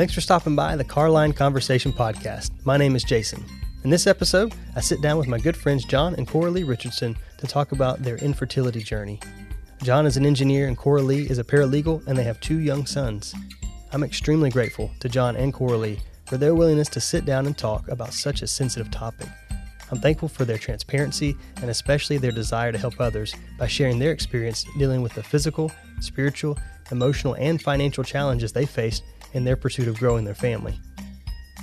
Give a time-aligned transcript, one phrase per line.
[0.00, 2.52] Thanks for stopping by the Carline Conversation Podcast.
[2.64, 3.44] My name is Jason.
[3.84, 7.46] In this episode, I sit down with my good friends Jon and Coralie Richardson to
[7.46, 9.20] talk about their infertility journey.
[9.82, 13.34] Jon is an engineer and Coralie is a paralegal, and they have two young sons.
[13.92, 17.86] I'm extremely grateful to Jon and Coralie for their willingness to sit down and talk
[17.88, 19.28] about such a sensitive topic.
[19.90, 24.12] I'm thankful for their transparency and especially their desire to help others by sharing their
[24.12, 25.70] experience dealing with the physical,
[26.00, 26.56] spiritual,
[26.90, 30.78] emotional, and financial challenges they faced in their pursuit of growing their family.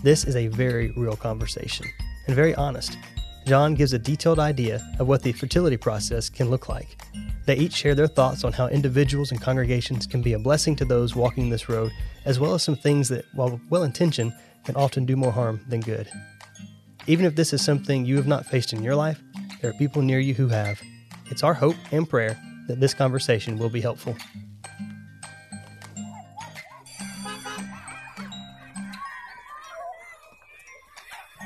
[0.03, 1.85] This is a very real conversation
[2.27, 2.97] and very honest.
[3.45, 6.97] Jon gives a detailed idea of what the fertility process can look like.
[7.45, 10.85] They each share their thoughts on how individuals and congregations can be a blessing to
[10.85, 11.91] those walking this road,
[12.25, 14.33] as well as some things that, while well intentioned,
[14.65, 16.09] can often do more harm than good.
[17.07, 19.21] Even if this is something you have not faced in your life,
[19.61, 20.81] there are people near you who have.
[21.27, 22.37] It's our hope and prayer
[22.67, 24.17] that this conversation will be helpful.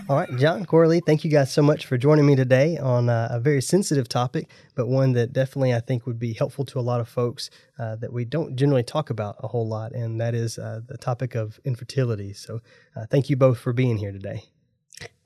[0.10, 3.30] All right, Jon, Coralie, thank you guys so much for joining me today on uh,
[3.32, 6.82] a very sensitive topic, but one that definitely I think would be helpful to a
[6.82, 7.50] lot of folks
[7.80, 10.98] uh, that we don't generally talk about a whole lot, and that is uh, the
[10.98, 12.34] topic of infertility.
[12.34, 12.62] So,
[12.96, 14.44] uh, thank you both for being here today.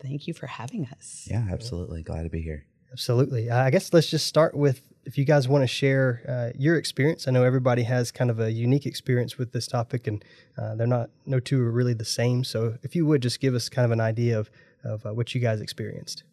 [0.02, 1.28] Thank you for having us.
[1.30, 2.04] Yeah, absolutely.
[2.04, 2.66] Glad to be here.
[2.92, 3.50] Absolutely.
[3.50, 6.76] Uh, I guess let's just start with if you guys want to share uh, your
[6.76, 7.28] experience.
[7.28, 10.24] I know everybody has kind of a unique experience with this topic, and
[10.58, 12.44] uh, they're not no two are really the same.
[12.44, 14.50] So if you would just give us kind of an idea of
[14.86, 16.24] of uh, what you guys experienced.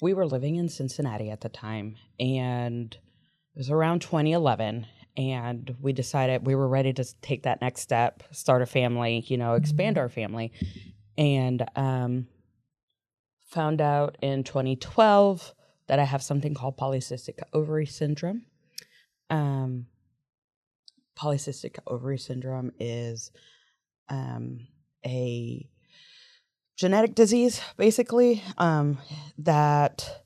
[0.00, 4.86] We were living in Cincinnati at the time, and it was around 2011.
[5.18, 9.38] And we decided we were ready to take that next step, start a family, you
[9.38, 10.52] know, expand our family.
[11.16, 12.26] And um,
[13.46, 15.54] found out in 2012
[15.86, 18.44] that I have something called polycystic ovary syndrome.
[19.30, 19.86] Um,
[21.18, 23.30] polycystic ovary syndrome is
[24.08, 24.66] um,
[25.04, 25.68] a
[26.76, 28.98] genetic disease, basically, um,
[29.38, 30.22] that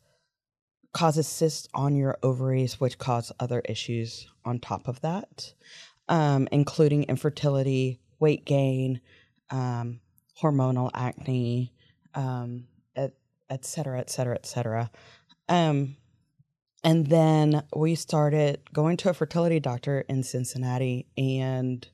[0.92, 5.54] causes cysts on your ovaries, which cause other issues on top of that,
[6.08, 9.00] um, including infertility, weight gain,
[9.50, 10.00] um,
[10.42, 11.72] hormonal acne,
[12.14, 12.64] um,
[12.96, 13.12] et,
[13.48, 14.90] et cetera, et cetera, et cetera.
[15.48, 15.96] Um,
[16.82, 21.86] and then we started going to a fertility doctor in Cincinnati, and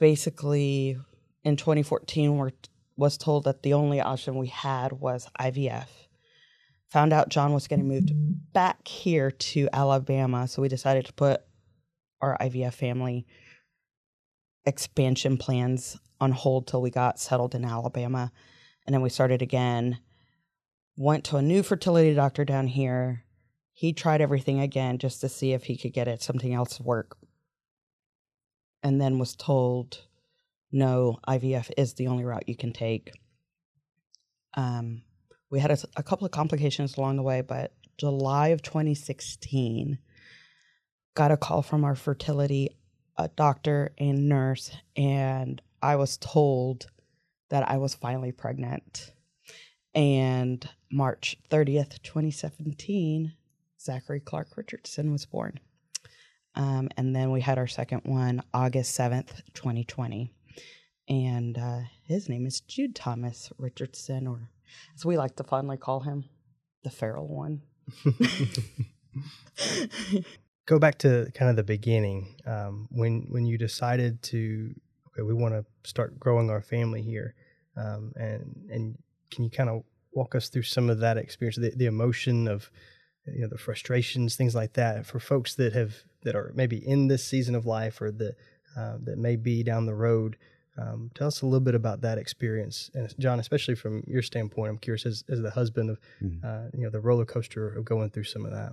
[0.00, 0.98] basically
[1.44, 2.50] in 2014, we're
[2.98, 5.86] was told that the only option we had was IVF.
[6.90, 8.10] Found out Jon was getting moved
[8.52, 11.40] back here to Alabama, so we decided to put
[12.20, 13.24] our IVF family
[14.66, 18.32] expansion plans on hold till we got settled in Alabama.
[18.84, 19.98] And then we started again.
[20.96, 23.22] Went to a new fertility doctor down here.
[23.72, 26.82] He tried everything again just to see if he could get it something else to
[26.82, 27.16] work.
[28.82, 30.07] And then was told
[30.70, 33.12] no, IVF is the only route you can take.
[34.54, 35.02] Um,
[35.50, 39.98] we had a, a, couple of complications along the way, but July of 2016,
[41.14, 42.76] got a call from our fertility
[43.16, 46.86] uh, doctor and nurse, and I was told
[47.50, 49.12] that I was finally pregnant.
[49.94, 53.32] And March 30th, 2017,
[53.80, 55.58] Zachary Clark Richardson was born.
[56.54, 60.32] Um, and then we had our second one August 7th, 2020
[61.08, 64.50] and uh, his name is Jude Thomas Richardson, or
[64.94, 66.24] as we like to fondly call him,
[66.84, 67.62] the feral one.
[70.66, 74.74] Go back to kind of the beginning um, when when you decided to
[75.08, 77.34] okay, we want to start growing our family here,
[77.76, 78.98] um, and and
[79.30, 79.82] can you kind of
[80.12, 82.70] walk us through some of that experience, the, the emotion of
[83.26, 87.08] you know the frustrations, things like that, for folks that have that are maybe in
[87.08, 88.36] this season of life or that
[88.76, 90.36] uh, that may be down the road.
[90.78, 94.70] Um, tell us a little bit about that experience, and Jon, especially from your standpoint.
[94.70, 96.46] I'm curious, as, as the husband of, mm-hmm.
[96.46, 98.72] uh, you know, the roller coaster of going through some of that.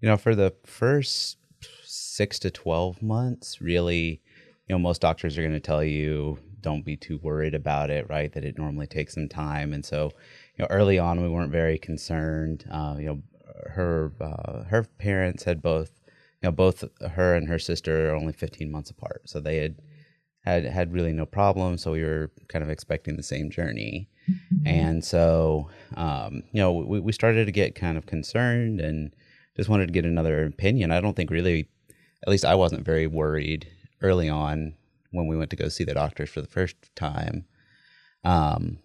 [0.00, 1.38] You know, for the first
[1.84, 4.20] six to twelve months, really,
[4.68, 8.08] you know, most doctors are going to tell you don't be too worried about it,
[8.10, 8.32] right?
[8.32, 10.10] That it normally takes some time, and so,
[10.56, 12.64] you know, early on we weren't very concerned.
[12.68, 13.22] Uh, you know,
[13.70, 15.92] her uh, her parents had both,
[16.42, 16.82] you know, both
[17.12, 19.76] her and her sister are only 15 months apart, so they had
[20.42, 21.78] had had really no problem.
[21.78, 24.66] So we were kind of expecting the same journey, mm-hmm.
[24.66, 29.14] and so um, you know we, we started to get kind of concerned and
[29.56, 30.90] just wanted to get another opinion.
[30.90, 31.68] I don't think really,
[32.22, 33.68] at least I wasn't very worried
[34.02, 34.74] early on
[35.10, 37.44] when we went to go see the doctors for the first time.
[38.24, 38.78] Um,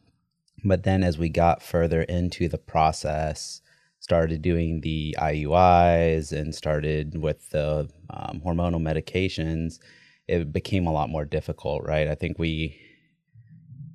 [0.63, 3.61] but then as we got further into the process,
[3.99, 9.79] started doing the IUIs and started with the um, hormonal medications
[10.27, 12.07] it became a lot more difficult, right?
[12.07, 12.79] I think we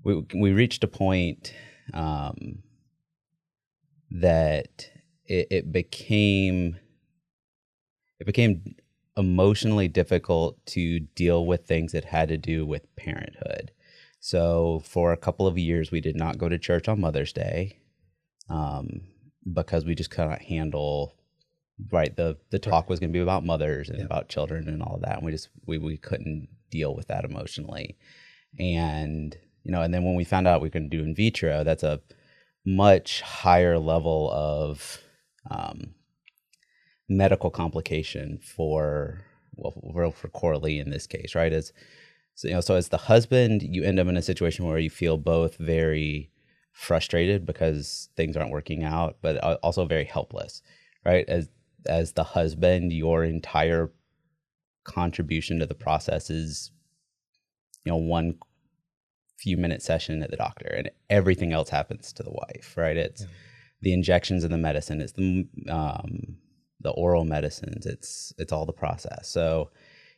[0.04, 1.52] we we reached a point
[1.92, 2.62] um,
[4.10, 4.90] that
[5.26, 6.78] it, it became
[8.18, 8.76] it became
[9.16, 13.72] emotionally difficult to deal with things that had to do with parenthood.
[14.20, 17.78] So for a couple of years, we did not go to church on Mother's Day
[18.48, 19.00] um,
[19.50, 21.14] because we just couldn't handle
[21.90, 24.04] right the the talk was going to be about mothers and yeah.
[24.04, 27.24] about children and all of that and we just we we couldn't deal with that
[27.24, 27.96] emotionally.
[28.58, 31.82] And you know and then when we found out we could do in vitro that's
[31.82, 32.00] a
[32.64, 34.98] much higher level of
[35.50, 35.94] um,
[37.08, 39.24] medical complication for
[39.54, 41.52] well for Coralie in this case right?
[41.52, 41.72] As
[42.34, 44.90] so, you know so as the husband you end up in a situation where you
[44.90, 46.30] feel both very
[46.72, 50.62] frustrated because things aren't working out but also very helpless
[51.04, 51.28] right?
[51.28, 51.48] As
[51.86, 53.90] as the husband, your entire
[54.84, 56.70] contribution to the process is,
[57.84, 58.38] you know, one
[59.38, 62.96] few minute session at the doctor, and everything else happens to the wife, right?
[62.96, 63.28] It's yeah.
[63.82, 66.36] the injections of the medicine, it's the um,
[66.80, 69.28] the oral medicines, it's it's all the process.
[69.28, 69.70] So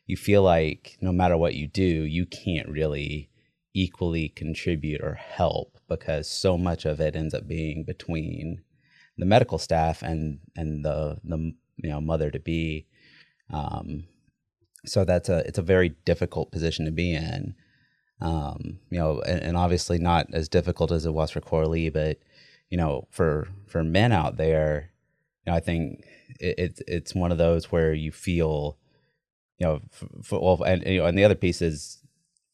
[0.05, 3.29] you feel like no matter what you do, you can't really
[3.73, 8.61] equally contribute or help because so much of it ends up being between
[9.17, 12.87] the medical staff and and the the you know mother to be.
[13.49, 14.05] Um,
[14.85, 17.55] so that's a it's a very difficult position to be in.
[18.21, 22.19] Um, you know, and, and, obviously not as difficult as it was for Coralie, but
[22.69, 24.91] you know, for for men out there,
[25.45, 26.05] you know, I think
[26.39, 28.77] it, it's it's one of those where you feel,
[29.57, 29.81] you know,
[30.21, 32.01] for, well, and you know, and the other piece is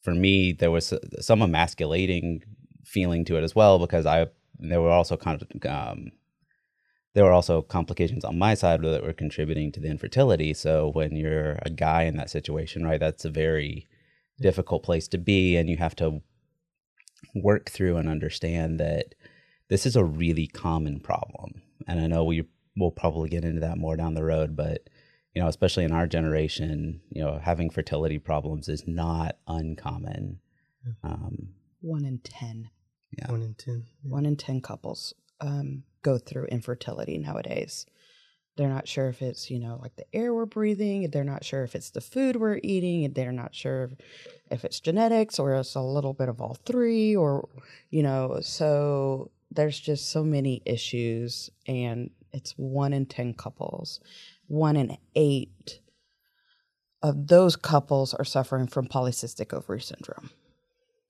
[0.02, 2.42] for me there was some emasculating
[2.84, 4.26] feeling to it as well because I
[4.58, 6.10] there were also kind of um,
[7.14, 10.54] there were also complications on my side that were contributing to the infertility.
[10.54, 13.88] So when you're a guy in that situation, right, that's a very
[14.40, 16.22] difficult place to be, and you have to
[17.34, 19.14] work through and understand that
[19.68, 21.62] this is a really common problem.
[21.86, 22.44] And I know we
[22.76, 24.88] will probably get into that more down the road, but
[25.34, 30.40] you know, especially in our generation, you know, having fertility problems is not uncommon.
[31.04, 32.70] Um, One in ten.
[33.16, 33.30] Yeah.
[33.30, 33.84] One in ten.
[34.02, 34.10] Yeah.
[34.10, 37.86] One in ten couples um, go through infertility nowadays.
[38.56, 41.10] They're not sure if it's, you know, like the air we're breathing.
[41.10, 43.12] They're not sure if it's the food we're eating.
[43.12, 43.90] They're not sure
[44.50, 47.48] if it's genetics or it's a little bit of all three or,
[47.90, 51.48] you know, so there's just so many issues.
[51.66, 54.00] And it's one in 10 couples,
[54.46, 55.80] one in eight
[57.02, 60.30] of those couples are suffering from polycystic ovary syndrome.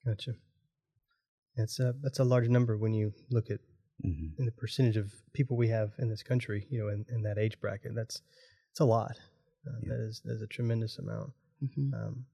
[0.06, 0.32] Gotcha.
[1.56, 3.58] That's a that's a large number when you look at
[4.04, 4.26] mm-hmm.
[4.38, 7.38] and the percentage of people we have in this country, you know, in, in that
[7.38, 8.22] age bracket, that's
[8.70, 9.16] it's a lot.
[9.66, 9.92] Uh, yeah.
[9.92, 11.32] That is that is a tremendous amount.
[11.62, 11.94] Mm-hmm.
[11.94, 12.24] Um,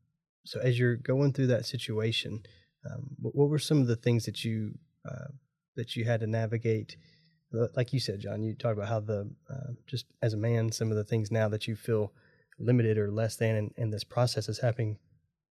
[0.44, 2.42] so as you're going through that situation,
[2.88, 4.78] um, what, what, were some of the things that you
[5.08, 5.28] uh,
[5.76, 6.96] that you had to navigate?
[7.52, 10.90] Like you said, Jon, you talked about how the uh, just as a man, some
[10.90, 12.12] of the things now that you feel
[12.58, 14.98] limited or less than, and, and this process is happening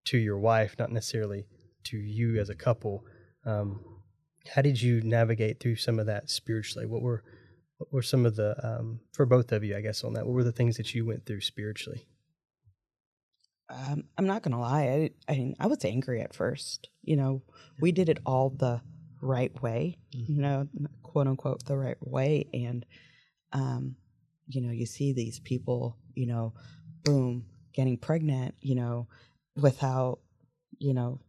[0.06, 1.46] to your wife, not necessarily
[1.86, 3.06] to you as a couple.
[3.46, 3.80] Um,
[4.54, 6.86] how did you navigate through some of that spiritually?
[6.86, 7.24] What were
[7.78, 10.26] what were some of the um, for both of you, I guess, on that?
[10.26, 12.08] What were the things that you went through spiritually?
[13.70, 15.12] Um, I'm not gonna lie.
[15.28, 16.90] I, I mean, I was angry at first.
[17.02, 17.42] You know,
[17.80, 18.82] we did it all the
[19.22, 19.98] right way.
[20.16, 20.34] Mm-hmm.
[20.34, 20.68] You know,
[21.04, 22.48] quote unquote, the right way.
[22.54, 22.86] And,
[23.52, 23.96] um,
[24.48, 25.98] you know, you see these people.
[26.14, 26.54] You know,
[27.04, 28.56] boom, getting pregnant.
[28.62, 29.08] You know,
[29.56, 30.20] without,
[30.78, 31.20] you know,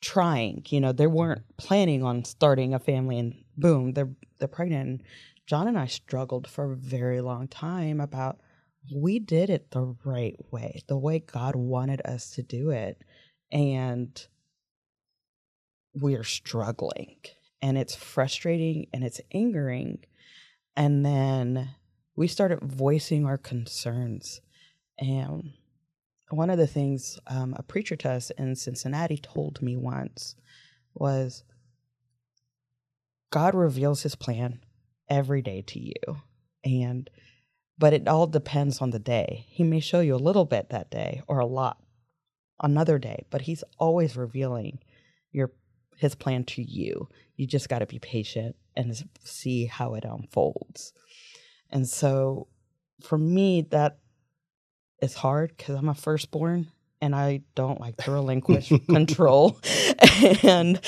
[0.00, 0.64] trying.
[0.68, 1.14] You know, they mm-hmm.
[1.14, 4.88] weren't planning on starting a family, and boom, they're they're pregnant.
[4.88, 5.02] And
[5.46, 8.40] Jon and I struggled for a very long time about
[8.94, 13.02] we did it the right way, the way God wanted us to do it,
[13.52, 14.26] and
[15.94, 17.16] we're struggling,
[17.60, 19.98] and it's frustrating and it's angering.
[20.76, 21.74] And then
[22.16, 24.40] we started voicing our concerns,
[24.98, 25.52] and
[26.32, 30.36] one of the things um, a preacher to us in Cincinnati told me once
[30.94, 31.44] was
[33.30, 34.60] God reveals his plan
[35.08, 36.22] every day to you.
[36.64, 37.08] And
[37.78, 39.46] but it all depends on the day.
[39.48, 41.82] He may show you a little bit that day or a lot
[42.62, 44.80] another day, but he's always revealing
[45.32, 45.52] your
[45.96, 47.08] his plan to you.
[47.36, 48.94] You just got to be patient and
[49.24, 50.92] see how it unfolds.
[51.70, 52.48] And so
[53.02, 53.98] for me that
[55.00, 56.68] it's hard because I'm a firstborn
[57.00, 59.58] and I don't like to relinquish control.
[60.42, 60.80] and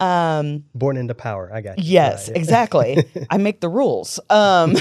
[0.00, 1.50] um, born into power.
[1.52, 1.84] I got you.
[1.86, 2.36] Yes, right.
[2.36, 3.04] exactly.
[3.30, 4.18] I make the rules.
[4.30, 4.76] Um,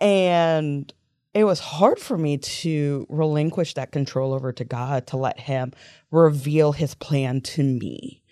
[0.00, 0.92] and
[1.32, 5.72] it was hard for me to relinquish that control over to God to let him
[6.10, 8.22] reveal his plan to me.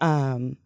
[0.00, 0.56] Um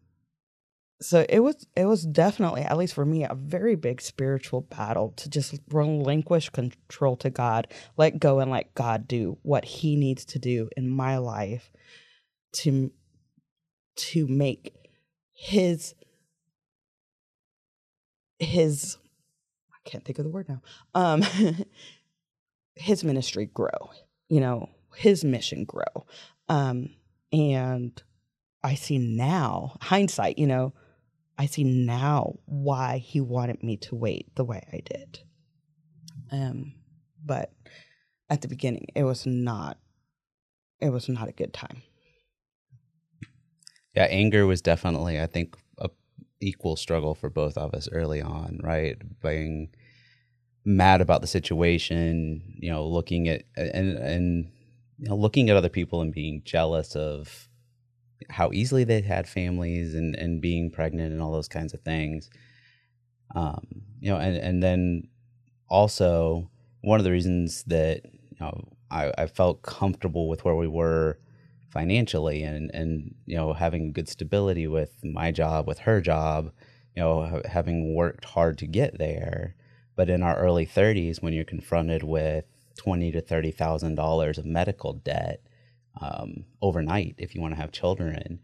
[1.01, 5.13] so it was it was definitely at least for me a very big spiritual battle
[5.17, 10.25] to just relinquish control to God, let go and let God do what he needs
[10.27, 11.71] to do in my life
[12.55, 12.91] to
[13.97, 14.75] to make
[15.35, 15.95] his
[18.39, 18.97] his
[19.71, 20.63] I can't think of the word now.
[20.95, 21.23] Um
[22.75, 23.91] his ministry grow,
[24.31, 26.07] you know, his mission grow.
[26.49, 26.95] Um
[27.33, 28.03] and
[28.65, 30.73] I see now, hindsight, you know,
[31.39, 35.21] I see now why he wanted me to wait the way I did.
[36.31, 36.75] Um
[37.25, 37.53] but
[38.31, 39.79] at the beginning it was not
[40.81, 41.83] it was not a good time.
[43.95, 45.89] Yeah, anger was definitely, I think, a
[46.41, 48.97] equal struggle for both of us early on, right?
[49.23, 49.71] Being
[50.67, 54.53] mad about the situation, you know, looking at and and
[54.99, 57.49] you know, looking at other people and being jealous of
[58.31, 62.31] how easily they had families and and being pregnant and all those kinds of things.
[63.35, 65.09] Um, you know, and and then
[65.69, 66.51] also
[66.83, 71.19] one of the reasons that you know I, I felt comfortable with where we were
[71.71, 76.53] financially and and you know having good stability with my job with her job
[76.97, 79.55] you know having worked hard to get there
[79.97, 82.45] but in our early 30s when you're confronted with
[82.79, 85.43] 20 to 30 thousand dollars of medical debt
[86.01, 88.39] um, overnight if you want to have children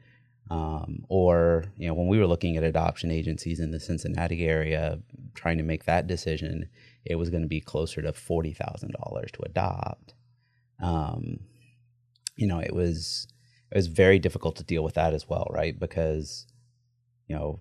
[0.50, 4.98] um, or you know when we were looking at adoption agencies in the cincinnati area
[5.34, 6.68] trying to make that decision
[7.04, 10.14] it was going to be closer to $40000 to adopt
[10.82, 11.38] um,
[12.36, 13.28] you know, it was
[13.70, 15.78] it was very difficult to deal with that as well, right?
[15.78, 16.46] Because
[17.28, 17.60] you know,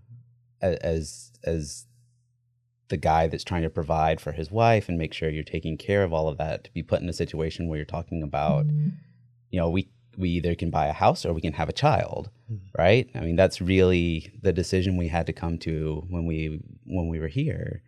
[0.62, 1.86] as as
[2.90, 6.04] the guy that's trying to provide for his wife and make sure you're taking care
[6.04, 8.90] of all of that to be put in a situation where you're talking about mm-hmm.
[9.52, 12.30] You know we we either can buy a house or we can have a child
[12.52, 12.82] mm-hmm.
[12.82, 17.08] right i mean that's really the decision we had to come to when we when
[17.08, 17.82] we were here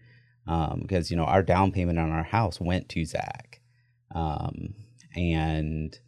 [0.46, 3.62] um, because you know our down payment on our house went to zach
[4.14, 4.76] um,
[5.16, 6.00] and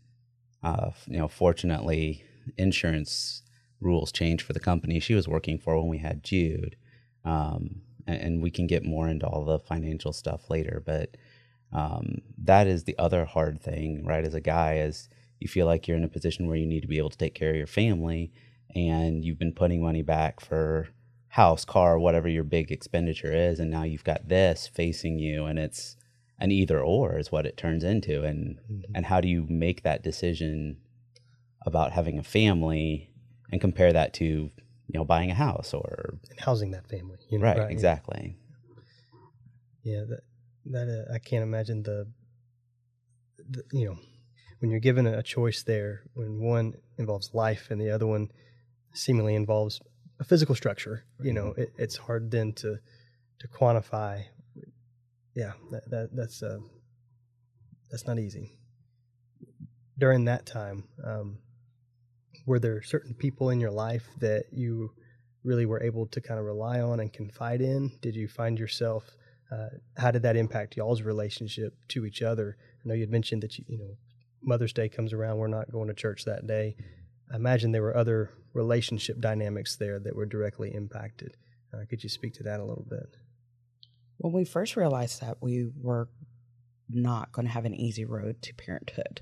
[0.65, 2.23] uh, you know, fortunately,
[2.57, 3.43] insurance
[3.79, 6.75] rules changed for the company she was working for when we had Jude.
[7.23, 10.81] Um, and, and, we can get more into all the financial stuff later.
[10.83, 11.17] But
[11.71, 14.23] um, that is the other hard thing, right?
[14.23, 15.07] As a guy, is
[15.39, 17.35] you feel like you're in a position where you need to be able to take
[17.35, 18.31] care of your family,
[18.73, 20.89] and you've been putting money back for
[21.29, 25.59] house, car, whatever your big expenditure is, and now you've got this facing you, and
[25.59, 25.97] it's
[26.39, 28.23] an either or is what it turns into.
[28.23, 28.95] And mm-hmm.
[28.95, 30.77] and how do you make that decision
[31.65, 33.09] about having a family
[33.51, 37.39] and compare that to you know buying a house or and housing that family you
[37.39, 38.37] know, right, right, exactly.
[39.83, 40.21] Yeah that
[40.67, 42.07] that uh, i can't imagine the,
[43.49, 43.97] the, you know
[44.65, 48.31] when you're given a choice there when one involves life and the other one
[48.93, 49.79] seemingly involves
[50.19, 52.77] a physical structure you know it, it's hard then to
[53.39, 54.23] to quantify
[55.35, 56.59] yeah, that, that that's uh,
[57.91, 58.57] that's not easy.
[59.97, 61.37] During that time, um,
[62.45, 64.91] were there certain people in your life that you
[65.43, 67.91] really were able to kind of rely on and confide in?
[68.01, 69.15] Did you find yourself?
[69.51, 72.57] Uh, how did that impact y'all's relationship to each other?
[72.83, 73.97] I know you had mentioned that you, you know
[74.41, 76.75] Mother's Day comes around, we're not going to church that day.
[77.31, 81.35] I imagine there were other relationship dynamics there that were directly impacted.
[81.73, 83.17] Uh, could you speak to that a little bit?
[84.17, 86.09] when we first realized that we were
[86.89, 89.21] not going to have an easy road to parenthood,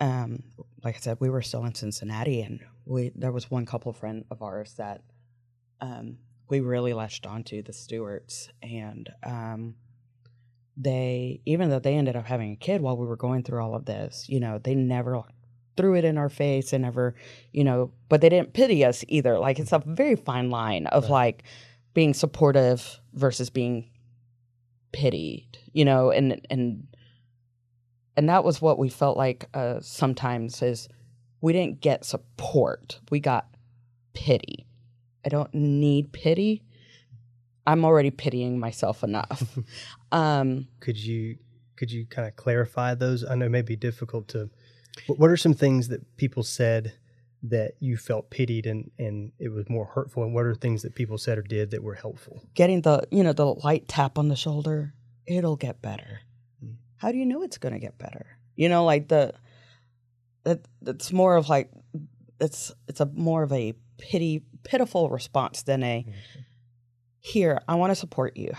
[0.00, 0.42] um,
[0.82, 4.24] like I said, we were still in Cincinnati, and we there was one couple friend
[4.30, 5.02] of ours that
[5.80, 6.18] um,
[6.48, 9.74] we really latched onto, the Stewarts, and um,
[10.76, 13.74] they even though they ended up having a kid while we were going through all
[13.74, 15.22] of this, you know, they never
[15.76, 17.14] threw it in our face and never,
[17.52, 19.38] you know, but they didn't pity us either.
[19.38, 21.10] Like it's a very fine line of right.
[21.10, 21.44] like
[21.94, 23.90] being supportive versus being
[24.92, 26.86] pitied, you know, and and
[28.16, 30.88] and that was what we felt like uh, sometimes is
[31.40, 33.48] we didn't get support, we got
[34.14, 34.66] pity.
[35.24, 36.62] I don't need pity.
[37.66, 39.58] I'm already pitying myself enough.
[40.12, 41.38] um, could you
[41.76, 43.24] could you kind of clarify those?
[43.24, 44.50] I know it may be difficult to.
[45.06, 46.92] What are some things that people said
[47.42, 50.94] that you felt pitied and and it was more hurtful and what are things that
[50.94, 54.28] people said or did that were helpful getting the you know the light tap on
[54.28, 54.94] the shoulder
[55.26, 56.20] it'll get better
[56.64, 56.74] mm.
[56.98, 59.34] how do you know it's going to get better you know like the
[60.46, 61.68] it, it's more of like
[62.40, 66.40] it's it's a more of a pity pitiful response than a mm-hmm.
[67.22, 68.52] Here i want to support you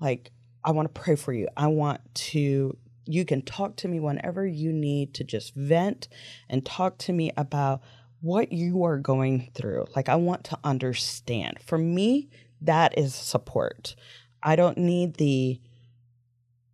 [0.00, 0.30] like
[0.64, 2.74] i want to pray for you i want to
[3.06, 6.08] you can talk to me whenever you need to just vent
[6.48, 7.82] and talk to me about
[8.20, 9.84] what you are going through.
[9.94, 11.58] Like, I want to understand.
[11.60, 12.30] For me,
[12.62, 13.94] that is support.
[14.42, 15.60] I don't need the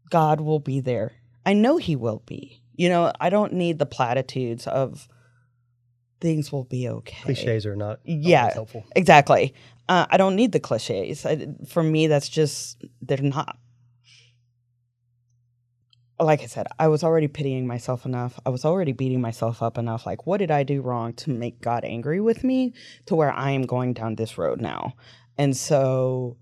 [0.09, 1.12] God will be there.
[1.44, 2.62] I know He will be.
[2.75, 5.09] You know, I don't need the platitudes of
[6.21, 7.23] things will be okay.
[7.23, 8.53] Cliches are not Yeah.
[8.53, 8.85] helpful.
[8.95, 9.55] Exactly.
[9.89, 11.27] Uh, I don't need the cliches.
[11.27, 13.59] I, for me, that's just, they're not.
[16.21, 18.39] Like I said, I was already pitying myself enough.
[18.45, 20.05] I was already beating myself up enough.
[20.05, 22.75] Like, what did I do wrong to make God angry with me
[23.07, 24.93] to where I am going down this road now?
[25.39, 26.37] And so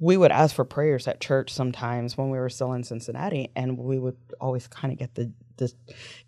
[0.00, 3.78] we would ask for prayers at church sometimes when we were still in Cincinnati, and
[3.78, 5.72] we would always kind of get the, the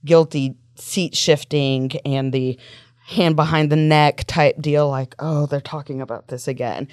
[0.04, 2.58] guilty seat shifting and the
[3.06, 6.88] hand behind the neck type deal like oh they're talking about this again.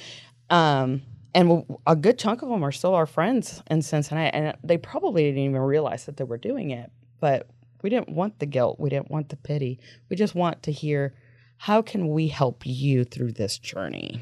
[0.49, 1.03] Um,
[1.35, 5.23] and a good chunk of them are still our friends in cincinnati and they probably
[5.23, 7.47] didn't even realize that they were doing it but
[7.81, 9.79] we didn't want the guilt we didn't want the pity.
[10.09, 11.13] We just want to hear
[11.57, 14.21] how can we help you through this journey?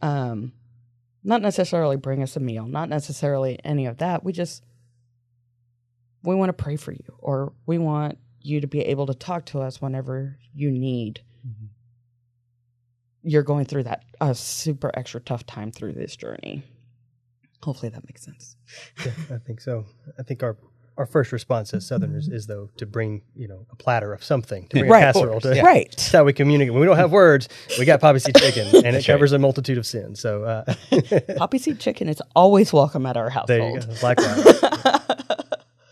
[0.00, 0.52] Um,
[1.22, 4.24] not necessarily bring us a meal not necessarily any of that.
[4.24, 4.64] We just
[6.22, 9.44] we want to pray for you or we want you to be able to talk
[9.46, 11.20] to us whenever you need
[13.22, 16.62] you're going through that a super extra tough time through this journey
[17.62, 18.56] hopefully that makes sense
[19.04, 19.84] Yeah, I think so.
[20.18, 20.56] I think our
[20.96, 24.66] our first response as Southerners is though to bring you know a platter of something
[24.68, 25.02] to bring Right.
[25.04, 25.40] a casserole.
[25.40, 26.72] To, right That's how we communicate.
[26.72, 29.78] When we don't have words, we got poppy seed chicken, and it covers a multitude
[29.78, 30.18] of sins.
[30.20, 30.74] So uh,
[31.36, 34.06] poppy seed chicken is always welcome at our there you household go.
[34.06, 34.62] Likewise.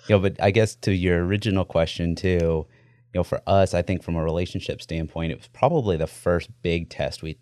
[0.09, 2.67] Know, but I guess to your original question too,
[3.13, 6.51] you know, for us, I think from a relationship standpoint, it was probably the first
[6.63, 7.39] big test we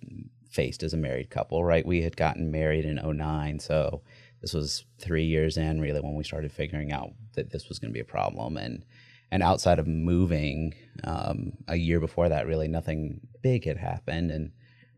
[0.50, 1.85] faced as a married couple, right?
[1.85, 4.02] We had gotten married in 09, so
[4.40, 7.90] this was three years in really when we started figuring out that this was going
[7.90, 8.56] to be a problem.
[8.56, 8.85] And
[9.30, 14.53] and outside of moving, um, a year before that, really nothing big had happened, and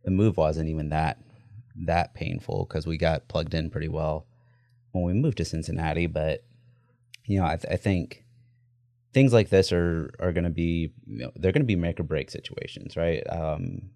[0.05, 1.19] the move wasn't even that
[1.87, 4.27] that painful because we got plugged in pretty well
[4.93, 6.07] when we moved to Cincinnati.
[6.07, 6.45] But
[7.27, 8.25] you know, I, th- I think
[9.13, 12.01] things like this are are going to be you know, they're going to be make
[12.01, 13.23] or break situations, right?
[13.29, 13.91] Um,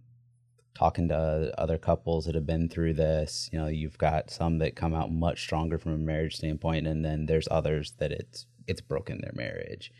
[0.74, 4.76] talking to other couples that have been through this, you know, you've got some that
[4.76, 8.80] come out much stronger from a marriage standpoint, and then there's others that it's it's
[8.80, 9.92] broken their marriage.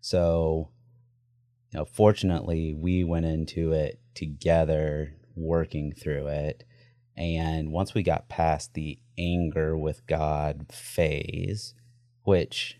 [0.00, 0.70] So,
[1.72, 6.64] you know, fortunately, we went into it together, working through it.
[7.16, 11.74] And once we got past the anger with God phase,
[12.26, 12.78] which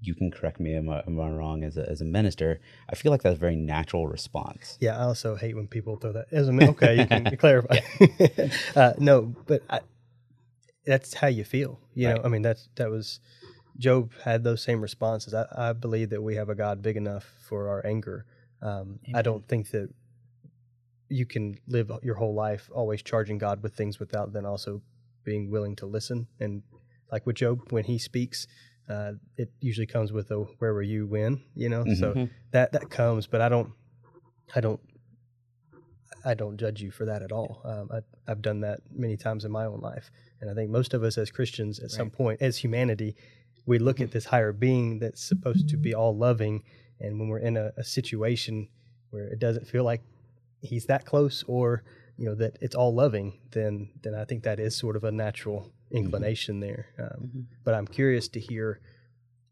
[0.00, 2.94] you can correct me am I, am I wrong as a, as a minister, I
[2.94, 4.76] feel like that's a very natural response.
[4.80, 7.00] Yeah, I also hate when people throw that as a okay.
[7.00, 7.78] You can clarify.
[8.76, 9.80] uh, no, but I,
[10.84, 11.80] that's how you feel.
[11.94, 13.20] You know, I mean, that's that was
[13.78, 15.34] Job had those same responses.
[15.34, 18.26] I, I believe that we have a God big enough for our anger.
[18.60, 19.88] Um, I don't think that
[21.08, 24.82] you can live your whole life always charging God with things without then also
[25.22, 26.26] being willing to listen.
[26.40, 26.62] And
[27.12, 28.46] like with Job, when he speaks,
[28.88, 32.30] uh, it usually comes with a "Where were you when?" You know, so Mhm.
[32.50, 33.26] that that comes.
[33.26, 33.72] But I don't,
[34.54, 34.80] I don't,
[36.24, 37.60] I don't judge you for that at all.
[37.64, 40.94] Um, I, I've done that many times in my own life, and I think most
[40.94, 43.14] of us as Christians, at some point, as humanity,
[43.66, 46.62] we look at this higher being that's supposed to be all loving,
[47.00, 48.68] and when we're in a, a situation
[49.10, 50.02] where it doesn't feel like
[50.60, 51.82] he's that close, or
[52.16, 55.12] you know that it's all loving, then then I think that is sort of a
[55.12, 56.86] natural inclination there.
[56.98, 57.44] Um, Mhm.
[57.64, 58.80] But I'm curious to hear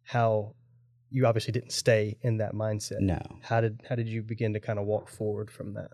[0.02, 0.54] how
[1.10, 3.00] you obviously didn't stay in that mindset.
[3.00, 3.20] No.
[3.42, 5.90] How did how did you begin to kind of walk forward from that?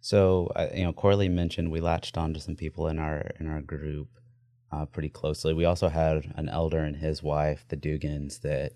[0.00, 3.46] So uh, you know, Coralie mentioned we latched on to some people in our in
[3.48, 4.08] our group
[4.72, 5.52] uh, pretty closely.
[5.54, 8.72] We also had an elder and his wife, the Dugans, that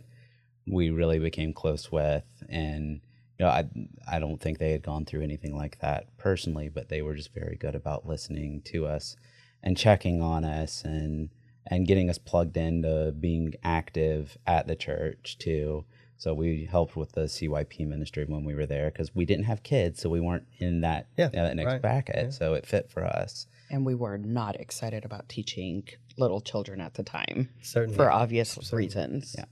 [0.66, 3.00] we really became close with, and
[3.38, 3.68] you know, I
[4.10, 7.32] I don't think they had gone through anything like that personally, but they were just
[7.34, 9.16] very good about listening to us
[9.64, 11.31] and checking on us and
[11.66, 15.85] and getting us plugged into being active at the church too.
[16.18, 19.62] So we helped with the CYP ministry when we were there because we didn't have
[19.64, 22.16] kids, so we weren't in that, Yeah, uh, that next right, bracket.
[22.16, 22.31] yeah.
[22.31, 23.46] So it fit for us.
[23.70, 27.96] and we were not excited about teaching little children at the time Certainly.
[27.96, 29.46] for obvious reasons Yeah.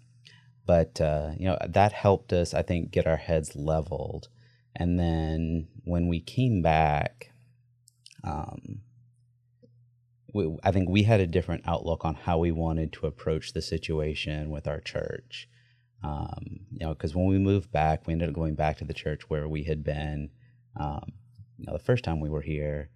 [0.67, 4.29] But uh, you know that helped us, I think, get our heads leveled.
[4.77, 7.33] And then when we came back,
[8.23, 8.81] um,
[10.33, 13.63] we, I think we had a different outlook on how we wanted to approach the
[13.63, 15.49] situation with our church.
[16.03, 18.95] Um, you know, because when we moved back, we ended up going back to the
[18.95, 20.31] church where we had been.
[20.79, 21.13] Um,
[21.59, 22.91] you know, the first time we were here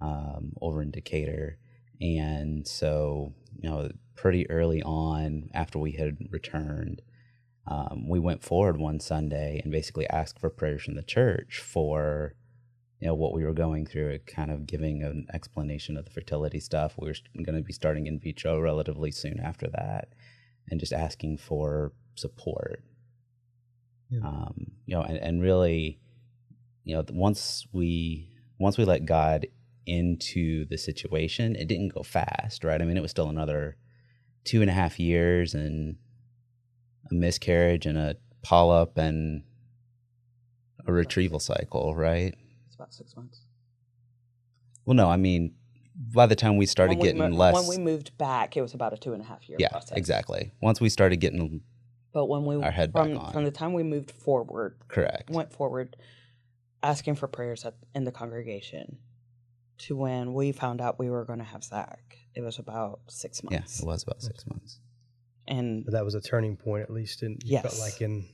[0.00, 1.58] um, over in Decatur,
[2.00, 7.02] and so you know, pretty early on after we had returned,
[7.66, 12.34] um, we went forward one Sunday and basically asked for prayers from the church for,
[13.00, 16.60] you know, what we were going through, kind of giving an explanation of the fertility
[16.60, 16.94] stuff.
[16.98, 20.08] We were going to be starting in vitro relatively soon after that,
[20.70, 22.82] and just asking for support.
[24.08, 24.20] Yeah.
[24.20, 25.98] Um, you know, and, and really,
[26.84, 29.46] you know, once we once we let God
[29.84, 32.80] into the situation, it didn't go fast, right?
[32.80, 33.76] I mean, it was still another
[34.44, 35.96] two and a half years and
[37.10, 39.42] a miscarriage and a polyp and
[40.86, 42.34] a retrieval cycle, right?
[42.76, 43.40] It's about six months.
[44.84, 45.54] Well, no, I mean,
[45.96, 48.60] by the time we started When we getting mo- less, When we moved back, it
[48.62, 49.96] was about a two and a half year yeah, process.
[49.96, 50.52] exactly.
[50.60, 51.62] Once we started getting
[52.12, 53.32] But when we Our head back from on.
[53.32, 55.96] from the time we moved forward, correct, went forward,
[56.82, 58.98] asking for prayers at, in the congregation,
[59.78, 63.40] to when we found out we were going to have Zach, it was about six
[63.50, 63.80] yeah, months.
[63.80, 64.80] it was about six months.
[65.48, 67.80] And But that was a turning point, at least in you felt Yes.
[67.80, 68.26] like in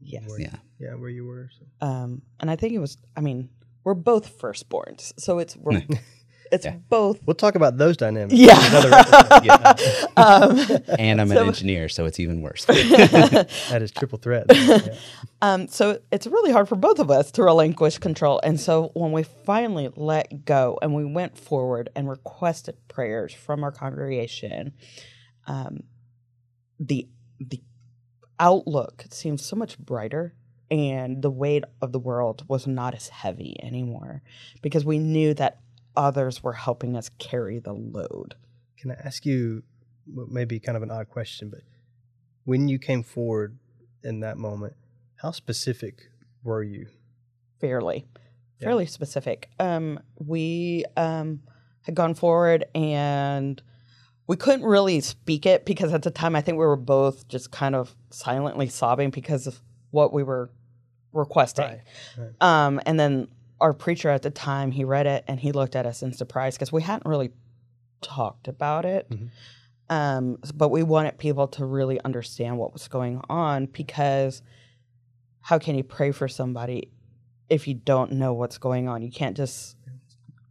[0.00, 0.28] Yes.
[0.28, 0.56] where, Yeah.
[0.80, 1.50] yeah where you were.
[1.56, 1.86] So.
[1.86, 2.96] um, and I think it was.
[3.16, 3.48] I mean,
[3.86, 5.80] we're both firstborns, so it's we're,
[6.52, 6.76] it's Yeah.
[6.88, 7.20] both.
[7.24, 8.34] We'll talk about those dynamics.
[8.34, 8.58] Yeah.
[8.58, 9.44] in another episode.
[9.44, 10.06] Yeah.
[10.16, 10.58] um,
[10.98, 12.64] And I'm an engineer, so it's even worse.
[12.66, 14.46] that is triple threat.
[14.52, 14.94] Yeah.
[15.40, 18.40] Um, so it's really hard for both of us to relinquish control.
[18.42, 23.62] And so when we finally let go and we went forward and requested prayers from
[23.62, 24.72] our congregation,
[25.46, 25.84] um,
[26.80, 27.62] the the
[28.40, 30.34] outlook seemed so much brighter
[30.70, 34.22] and the weight of the world was not as heavy anymore
[34.62, 35.60] because we knew that
[35.96, 38.34] others were helping us carry the load.
[38.78, 39.62] Can I ask you
[40.06, 41.60] maybe kind of an odd question, but
[42.44, 43.58] when you came forward
[44.04, 44.74] in that moment,
[45.16, 46.10] how specific
[46.42, 46.86] were you?
[47.60, 48.04] fairly
[48.60, 48.66] Yeah.
[48.68, 51.40] fairly specific um we um
[51.82, 53.62] had gone forward and
[54.26, 57.50] we couldn't really speak it because at the time i think we were both just
[57.50, 59.62] kind of silently sobbing because of
[59.96, 60.50] what we were
[61.12, 61.80] requesting Right,
[62.18, 62.34] right.
[62.50, 63.12] um and then
[63.60, 66.54] our preacher at the time he read it and he looked at us in surprise
[66.56, 67.30] because we hadn't really
[68.02, 69.28] talked about it Mhm.
[69.98, 74.42] um but we wanted people to really understand what was going on because
[75.40, 76.90] how can you pray for somebody
[77.48, 79.00] if you don't know what's going on?
[79.02, 79.76] You can't just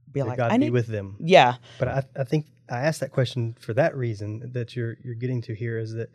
[0.09, 1.17] be like, God I be need, with them.
[1.19, 5.19] yeah, But I, I think I asked that question for that reason that you're you're
[5.23, 6.09] getting to here is that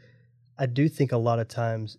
[0.58, 1.98] I do think a lot of times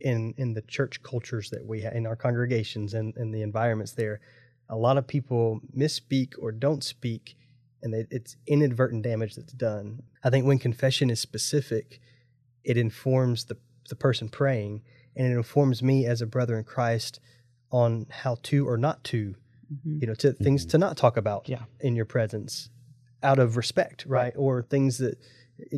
[0.00, 3.92] in in the church cultures that we have in our congregations and, and the environments
[3.92, 4.20] there,
[4.68, 7.36] a lot of people misspeak or don't speak,
[7.82, 10.02] and they, it's inadvertent damage that's done.
[10.24, 12.00] I think when confession is specific,
[12.64, 13.56] it informs the
[13.88, 14.82] the person praying,
[15.14, 17.20] and it informs me as a brother in Christ
[17.70, 19.34] on how to or not to
[19.72, 20.00] Mhm.
[20.00, 21.64] you know, to things to not talk about Yeah.
[21.80, 22.70] in your presence
[23.24, 24.32] out of respect, right?
[24.36, 25.18] Or things that,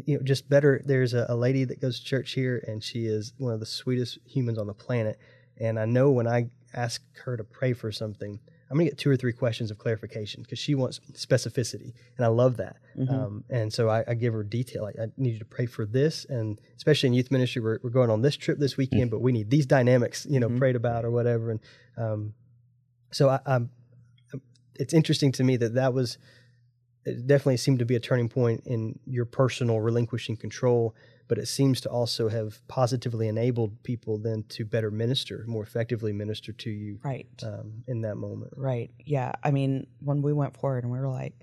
[0.06, 0.82] you know, just better.
[0.84, 3.66] There's a, a lady that goes to church here, and she is one of the
[3.66, 5.18] sweetest humans on the planet.
[5.60, 8.38] And I know when I ask her to pray for something,
[8.70, 11.94] I'm going to get two or three questions of clarification because she wants specificity.
[12.16, 12.76] And I love that.
[12.98, 13.10] Mhm.
[13.10, 14.82] Um, and so I, I give her detail.
[14.82, 16.26] Like, I need you to pray for this.
[16.26, 19.32] And especially in youth ministry, we're, we're going on this trip this weekend, but we
[19.32, 20.58] need these dynamics, you know, Mhm.
[20.58, 21.50] prayed about or whatever.
[21.52, 21.60] And
[21.96, 22.34] um,
[23.10, 23.70] so I, I'm,
[24.74, 26.18] it's interesting to me that that was
[27.08, 30.94] it definitely seemed to be a turning point in your personal relinquishing control
[31.28, 36.12] but it seems to also have positively enabled people then to better minister more effectively
[36.12, 39.32] minister to you right, um, in that moment right, yeah.
[39.42, 41.34] I mean, when we went forward and we were like,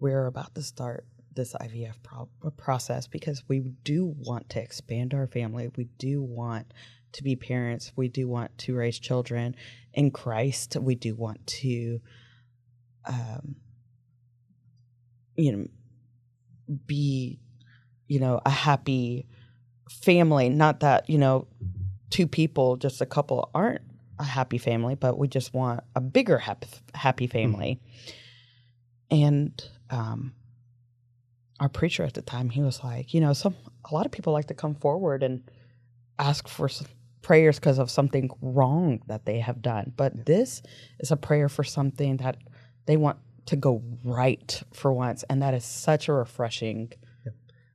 [0.00, 5.26] we're about to start this IVF pro- process because we do want to expand our
[5.26, 5.70] family.
[5.76, 6.72] We do want
[7.12, 7.92] to be parents.
[7.96, 9.56] We do want to raise children
[9.94, 10.76] in Christ.
[10.76, 12.00] We do want to,
[13.06, 13.56] um,
[15.38, 15.66] you know,
[16.86, 17.40] be,
[18.08, 19.26] you know, a happy
[19.88, 20.48] family.
[20.50, 21.46] Not that, you know,
[22.10, 23.82] two people, just a couple, aren't
[24.18, 27.80] a happy family, but we just want a bigger happy, happy family.
[29.10, 30.34] And um,
[31.60, 33.54] our preacher at the time, he was like, you know, some
[33.90, 35.48] a lot of people like to come forward and
[36.18, 36.68] ask for
[37.22, 40.62] prayers because of something wrong that they have done, but this
[41.00, 42.36] is a prayer for something that
[42.86, 46.92] they want to go right for once, and that is such a refreshing.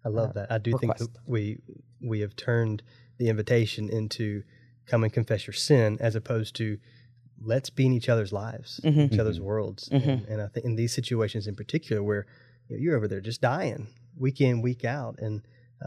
[0.05, 1.57] i love uh, that i do think that we
[2.01, 2.83] we have turned
[3.19, 4.43] the invitation into
[4.85, 6.77] come and confess your sin as opposed to
[7.41, 9.11] let's be in each other's lives Mhm.
[9.13, 10.07] each other's worlds Mhm.
[10.07, 12.25] and, and i think in these situations in particular where
[12.67, 13.87] you know, you're over there just dying
[14.25, 15.35] week in week out and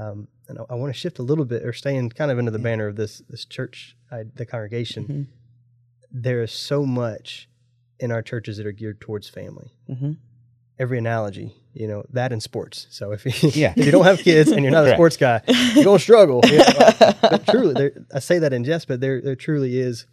[0.03, 2.51] um, and I, I want to shift a little bit or staying kind of under
[2.51, 5.27] the banner of this this church I, the congregation Mhm.
[6.11, 7.49] there is so much
[8.01, 10.13] in our churches that are geared towards family Mm-hmm.
[10.79, 12.87] every analogy, you know, that in sports.
[12.91, 13.73] So if you, Yeah.
[13.77, 15.41] if you don't have kids and you're not a sports guy,
[15.75, 16.41] you're going to struggle.
[16.47, 17.13] you know.
[17.23, 20.07] but truly, there, I say that in jest, but there, there truly is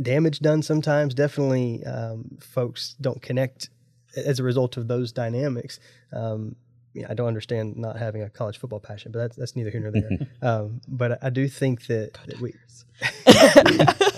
[0.00, 1.14] damage done sometimes.
[1.14, 3.68] Definitely, um, folks don't connect
[4.16, 5.78] as a result of those dynamics.
[6.12, 6.56] Um,
[7.06, 9.90] I don't understand not having a college football passion, but that's that's neither here nor
[9.92, 10.10] there.
[10.40, 12.54] um, but I do think that, that we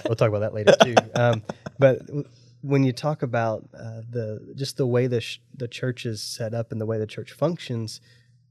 [0.05, 0.95] we'll talk about that later too.
[1.15, 1.43] Um,
[1.79, 2.03] but
[2.63, 6.55] when you talk about uh, the just the way the sh- the church is set
[6.55, 8.01] up and the way the church functions,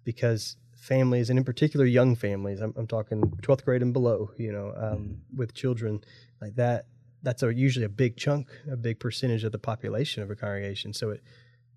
[0.04, 4.52] because families and in particular young families, I'm, I'm talking 12th grade and below, you
[4.52, 6.02] know, um, with children
[6.42, 6.86] like that,
[7.24, 10.94] that's a, usually a big chunk, a big percentage of the population of a congregation.
[10.94, 11.24] So it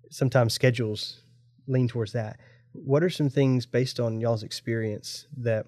[0.09, 1.23] sometimes schedules
[1.67, 2.39] lean towards that.
[2.71, 5.65] What are some things based on y'all's experience that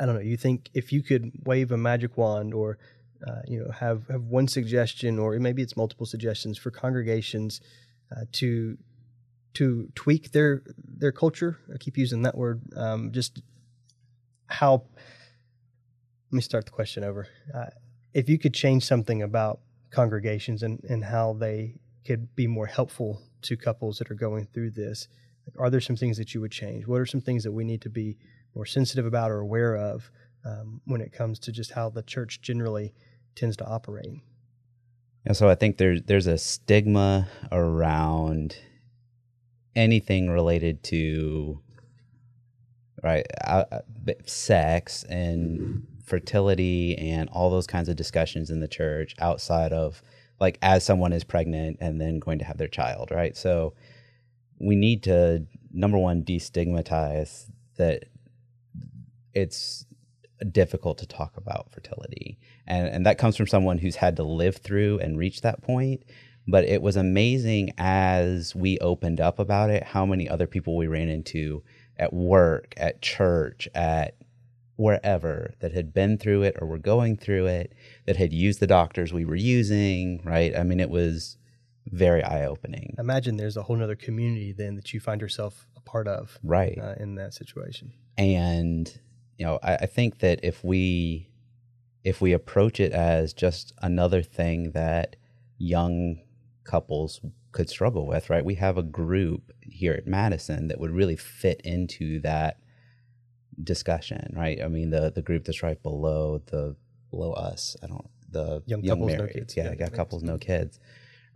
[0.00, 0.22] I don't know?
[0.22, 2.78] You think if you could wave a magic wand, or
[3.26, 7.60] uh, you know, have have one suggestion, or maybe it's multiple suggestions for congregations
[8.14, 8.76] uh, to
[9.54, 11.58] to tweak their their culture.
[11.72, 12.62] I keep using that word.
[12.76, 13.42] Um, just
[14.46, 14.82] how.
[16.30, 17.28] Let me start the question over.
[17.54, 17.66] Uh,
[18.12, 23.22] if you could change something about congregations and and how they could be more helpful
[23.42, 25.08] to couples that are going through this,
[25.58, 26.86] are there some things that you would change?
[26.86, 28.18] What are some things that we need to be
[28.54, 30.10] more sensitive about or aware of
[30.44, 32.92] um, when it comes to just how the church generally
[33.34, 34.20] tends to operate?
[35.26, 38.56] And so I think there's there's a stigma around
[39.74, 41.60] anything related to
[43.02, 43.80] right uh, uh,
[44.26, 50.02] sex and fertility and all those kinds of discussions in the church outside of
[50.40, 53.36] like as someone is pregnant and then going to have their child, right?
[53.36, 53.74] So
[54.58, 58.04] we need to number one destigmatize that
[59.32, 59.86] it's
[60.52, 62.38] difficult to talk about fertility.
[62.66, 66.02] And and that comes from someone who's had to live through and reach that point.
[66.46, 70.86] But it was amazing as we opened up about it how many other people we
[70.86, 71.62] ran into
[71.96, 74.16] at work at church at
[74.76, 77.72] wherever that had been through it or were going through it
[78.06, 80.56] that had used the doctors we were using right?
[80.56, 81.38] I mean it was
[81.86, 82.94] very eye-opening.
[82.98, 86.78] Imagine there's a whole other community then that you find yourself a part of right.
[86.80, 87.92] uh, in that situation.
[88.18, 88.98] and
[89.38, 91.28] you know I, I think that if we
[92.02, 95.16] if we approach it as just another thing that
[95.58, 96.20] young
[96.64, 97.20] couples
[97.52, 101.60] could struggle with right we have a group here at madison that would really fit
[101.62, 102.58] into that
[103.62, 106.74] discussion right i mean the the group that's right below the
[107.10, 109.56] below us i don't the Young couples, no kids.
[109.56, 110.80] yeah, Yeah, got couples no kids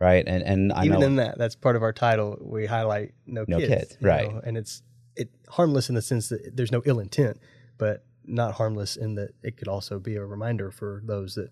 [0.00, 2.36] right and and i Even know in that, that's part of our title.
[2.40, 4.28] We highlight no, No kids, kids, right.
[4.32, 4.82] know, And it's
[5.14, 7.38] it harmless in the sense that there's no ill intent,
[7.78, 11.50] but not harmless in that it could also be a reminder for those that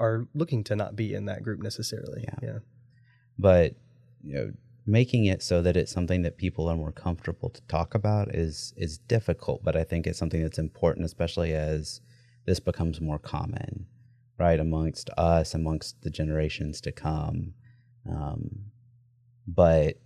[0.00, 2.24] are looking to not be in that group necessarily.
[2.24, 2.38] Yeah.
[2.42, 2.58] yeah.
[3.38, 3.74] but
[4.22, 4.52] you know
[4.86, 8.72] making it so that it's something that people are more comfortable to talk about is
[8.76, 12.00] is difficult but i think it's something that's important especially as
[12.46, 13.86] this becomes more common
[14.38, 17.52] right amongst us amongst the generations to come
[18.10, 18.64] um,
[19.46, 19.96] but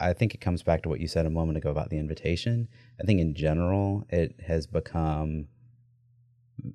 [0.00, 2.68] i think it comes back to what you said a moment ago about the invitation
[3.00, 5.46] i think in general it has become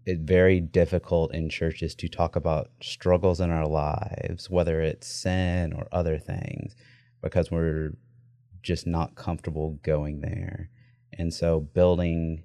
[0.06, 5.74] it very difficult in churches to talk about struggles in our lives, whether it's sin
[5.74, 6.76] or other things,
[7.22, 7.92] because we're
[8.62, 10.70] just not comfortable going there.
[11.14, 12.44] And so building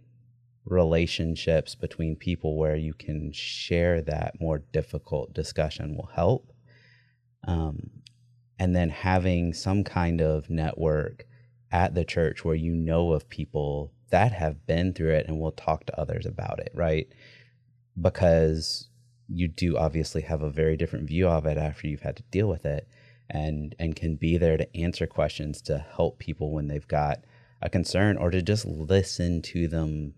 [0.65, 6.53] relationships between people where you can share that more difficult discussion will help.
[7.47, 7.91] Um,
[8.59, 11.25] and then having some kind of network
[11.71, 15.53] at the church where you know of people that have been through it and will
[15.53, 17.09] talk to others about it, right?
[18.01, 18.89] Because
[19.29, 22.49] you do obviously have a very different view of it after you've had to deal
[22.49, 22.89] with it
[23.31, 27.19] and and can be there to answer questions to help people when they've got
[27.61, 30.15] a concern or to just listen to them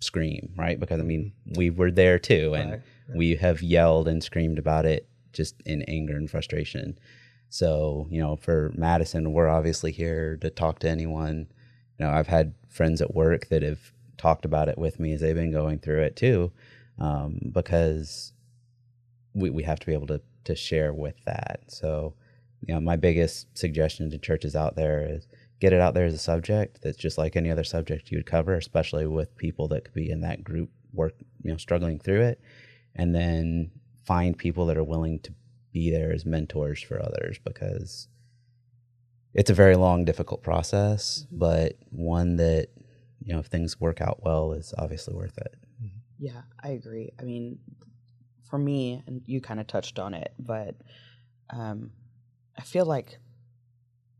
[0.00, 0.80] scream, right?
[0.80, 1.58] Because I mean, mm-hmm.
[1.58, 3.18] we were there too and Right.
[3.18, 6.98] we have yelled and screamed about it just in anger and frustration.
[7.50, 11.48] So, you know, for Madison, we're obviously here to talk to anyone.
[11.98, 15.20] You know, I've had friends at work that have talked about it with me as
[15.20, 16.52] they've been going through it too,
[16.98, 18.32] um, because
[19.34, 21.62] we, we have to be able to, to share with that.
[21.66, 22.14] So,
[22.66, 25.26] you know, my biggest suggestion to churches out there is
[25.58, 28.26] get it out there as a subject that's just like any other subject you would
[28.26, 32.22] cover, especially with people that could be in that group work, you know, struggling through
[32.22, 32.40] it.
[32.94, 33.72] And then
[34.04, 35.32] find people that are willing to
[35.72, 38.08] be there as mentors for others because
[39.34, 42.68] it's a very long, difficult process, but one that,
[43.22, 45.54] you know, if things work out well is obviously worth it.
[46.18, 47.12] Yeah, I agree.
[47.18, 47.58] I mean,
[48.42, 50.74] for me, and you kind of touched on it, but
[51.50, 51.92] um,
[52.58, 53.18] I feel like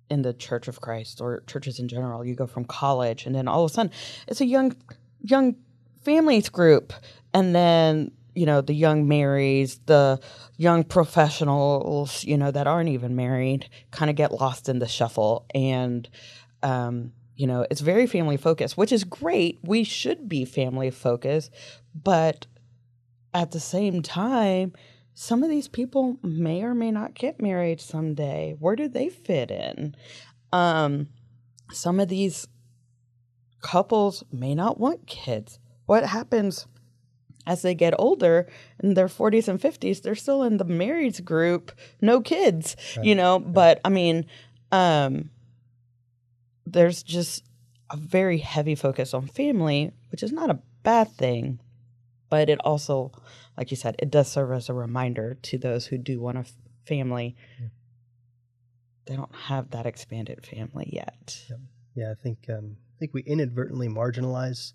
[0.08, 3.48] in the Church of Christ or churches in general, you go from college and then
[3.48, 3.92] all of a sudden
[4.26, 4.74] it's a young
[5.22, 5.56] young
[6.02, 6.92] families group
[7.34, 8.10] and then
[8.40, 10.18] you know the young marries the
[10.56, 15.44] young professionals you know that aren't even married kind of get lost in the shuffle.
[15.54, 16.08] And
[16.62, 19.58] um, you know it's very family focused which is great.
[19.62, 21.50] We should be family focused.
[21.94, 22.46] But
[23.34, 24.72] at the same time
[25.12, 28.56] some of these people may or may not get married someday.
[28.58, 29.94] Where do they fit in?
[30.50, 31.08] Um,
[31.72, 32.48] some of these
[33.60, 35.58] couples may not want kids.
[35.84, 36.66] What happens
[37.46, 38.46] as they get older
[38.82, 43.06] in their 40s and 50s they're still in the marrieds group no kids right.
[43.06, 43.38] you know?
[43.38, 44.26] But i mean
[44.72, 45.30] um
[46.66, 47.44] there's just
[47.90, 51.60] a very heavy focus on family which is not a bad thing.
[52.28, 53.12] But it also
[53.56, 56.44] like you said it does serve as a reminder to those who do want a
[56.86, 57.36] family.
[57.60, 57.66] Yeah.
[59.06, 61.42] they don't have that expanded family yet.
[61.48, 61.56] Yeah,
[61.94, 64.72] yeah i think um, i think we inadvertently marginalize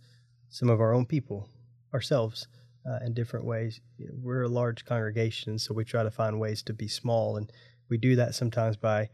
[0.49, 1.49] some of our own people
[1.95, 2.47] ourselves
[2.87, 3.81] uh, in different ways.
[4.21, 7.51] We're a large congregation, so we try to find ways to be small, and
[7.89, 9.09] we do that sometimes by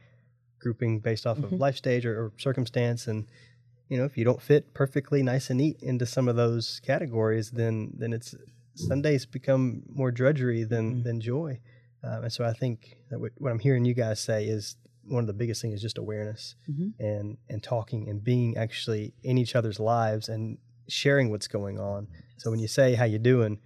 [0.60, 1.54] grouping based off mm-hmm.
[1.56, 3.08] of life stage or, or, circumstance.
[3.08, 3.28] And
[3.89, 7.52] you know, if you don't fit perfectly nice and neat into some of those categories,
[7.52, 8.36] then then it's
[8.76, 11.04] Sundays become more drudgery than mm-hmm.
[11.04, 11.60] than joy.
[12.04, 15.24] Um, and so I think that what, what I'm hearing you guys say is one
[15.24, 16.89] of the biggest things is just awareness mm-hmm.
[17.00, 20.58] and and talking and being actually in each other's lives and
[20.91, 22.08] sharing what's going on.
[22.38, 23.60] So when you say how you doing,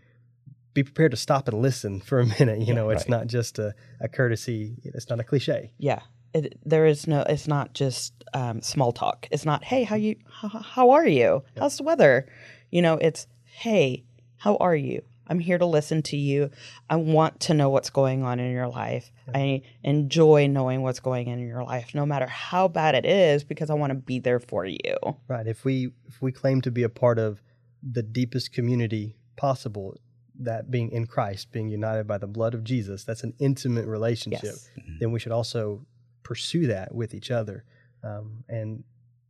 [0.73, 2.59] be prepared to stop and listen for a minute.
[2.59, 3.09] You yeah, know, it's right.
[3.09, 4.77] not just a, a courtesy.
[4.83, 5.71] It's not a cliche.
[5.77, 6.01] Yeah.
[6.33, 7.21] It, there is no.
[7.21, 9.27] It's not just um, small talk.
[9.31, 10.17] It's not, hey, how you?
[10.29, 11.43] How, how are you?
[11.57, 12.27] How's the weather?
[12.71, 14.03] You know, it's, hey,
[14.35, 15.01] how are you?
[15.27, 16.51] I'm here to listen to you.
[16.89, 19.11] I want to know what's going on in your life.
[19.27, 19.37] Yeah.
[19.37, 23.43] I enjoy knowing what's going on in your life, no matter how bad it is,
[23.43, 24.97] because I want to be there for you.
[25.27, 25.47] Right.
[25.47, 27.41] If we if we claim to be a part of
[27.81, 29.95] the deepest community possible,
[30.39, 34.43] that being in Christ, being united by the blood of Jesus, that's an intimate relationship.
[34.43, 34.69] Yes.
[34.79, 34.97] Mm-hmm.
[34.99, 35.85] Then we should also
[36.23, 37.63] pursue that with each other,
[38.03, 38.83] um, and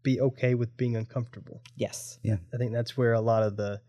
[0.04, 1.62] be okay with being uncomfortable.
[1.76, 2.20] Yes.
[2.22, 2.38] Yeah.
[2.54, 3.82] I think that's where a lot of the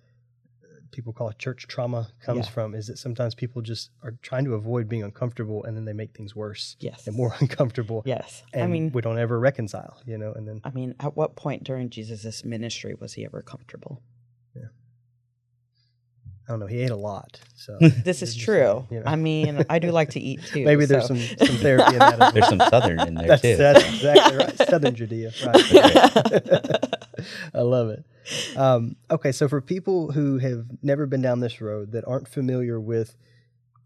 [0.91, 2.53] people call it church trauma comes yeah.
[2.53, 5.93] from is that sometimes people just are trying to avoid being uncomfortable and then they
[5.93, 10.01] make things worse yes and more uncomfortable yes and i mean we don't ever reconcile
[10.07, 13.43] you know and then i mean at what point during jesus' ministry was he ever
[13.43, 14.03] comfortable
[14.55, 14.69] yeah
[16.49, 16.67] I don't know.
[16.67, 18.87] He ate a lot, so this is true.
[18.89, 19.07] You know.
[19.07, 20.65] I mean, I do like to eat too.
[20.65, 20.93] Maybe so.
[20.93, 22.35] there's some, some therapy in that.
[22.35, 23.57] There's some southern in there that's, too.
[23.57, 24.69] That's exactly right.
[24.69, 25.33] Southern Judea.
[25.45, 26.85] Right.
[27.53, 28.05] I love it.
[28.57, 32.81] Um, okay, so for people who have never been down this road that aren't familiar
[32.81, 33.17] with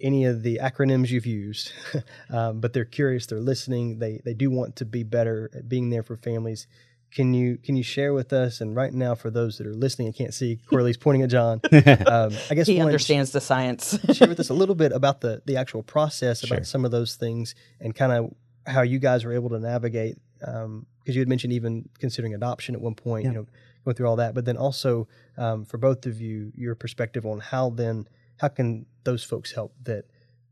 [0.00, 1.72] any of the acronyms you've used,
[2.31, 5.90] um, but they're curious, they're listening, they they do want to be better at being
[5.90, 6.66] there for families.
[7.12, 8.61] Can you can you share with us?
[8.61, 11.61] And right now, for those that are listening and can't see, Coralie's pointing at Jon.
[12.07, 13.98] Um, I guess he understands the science.
[14.12, 16.64] share with us a little bit about the the actual process, about sure.
[16.64, 18.33] some of those things, and kind of
[18.66, 20.16] how you guys were able to navigate.
[20.38, 23.24] Because um, you had mentioned even considering adoption at one point.
[23.24, 23.31] Yeah.
[23.31, 23.46] You know
[23.85, 27.40] going through all that, but then also um, for both of you, your perspective on
[27.40, 30.05] how then how can those folks help that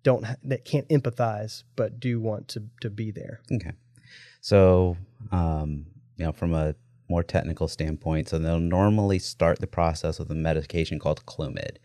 [0.03, 3.41] don't that can't empathize but do want to to be there.
[3.53, 3.73] Okay,
[4.41, 4.97] so
[5.33, 5.87] um,
[6.17, 6.75] you know from a
[7.09, 11.77] more technical standpoint, so they'll normally start the process with a medication called Clomid,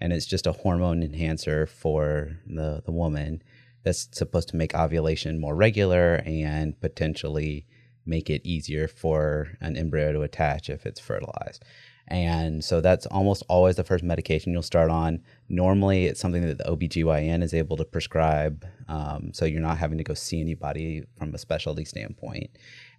[0.00, 3.42] and it's just a hormone enhancer for the the woman
[3.82, 7.66] that's supposed to make ovulation more regular and potentially
[8.06, 11.64] make it easier for an embryo to attach if it's fertilized.
[12.08, 15.22] And so that's almost always the first medication you'll start on.
[15.48, 18.64] Normally, it's something that the OBGYN is able to prescribe.
[18.88, 22.50] Um, so you're not having to go see anybody from a specialty standpoint.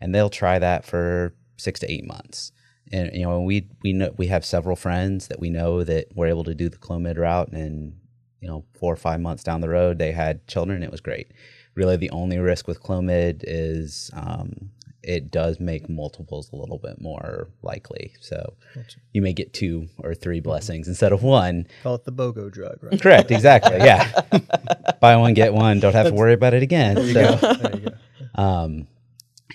[0.02, 2.52] And they'll try that for six to eight months.
[2.91, 6.28] And you know, we we know we have several friends that we know that were
[6.28, 7.93] able to do the Clomid route, and
[8.39, 10.84] you know, four or five months down the road, they had children.
[10.84, 11.32] It was great.
[11.76, 14.72] Really, the only risk with Clomid is um,
[15.08, 18.14] it does make multiples a little bit more likely.
[18.20, 18.99] So gotcha.
[19.14, 20.49] you may get two or three mm-hmm.
[20.49, 21.66] blessings instead of one.
[21.82, 23.01] Call it the BOGO drug, right?
[23.01, 23.78] Correct, exactly.
[23.78, 24.22] yeah.
[25.01, 25.80] Buy one, get one.
[25.80, 26.95] Don't have That's, to worry about it again.
[26.95, 27.53] There so.
[27.53, 27.95] There you go.
[28.36, 28.88] Um,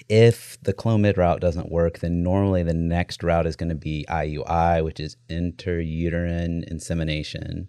[0.08, 4.04] if the Clomid route doesn't work, then normally the next route is going to be
[4.08, 7.68] IUI, which is intrauterine insemination.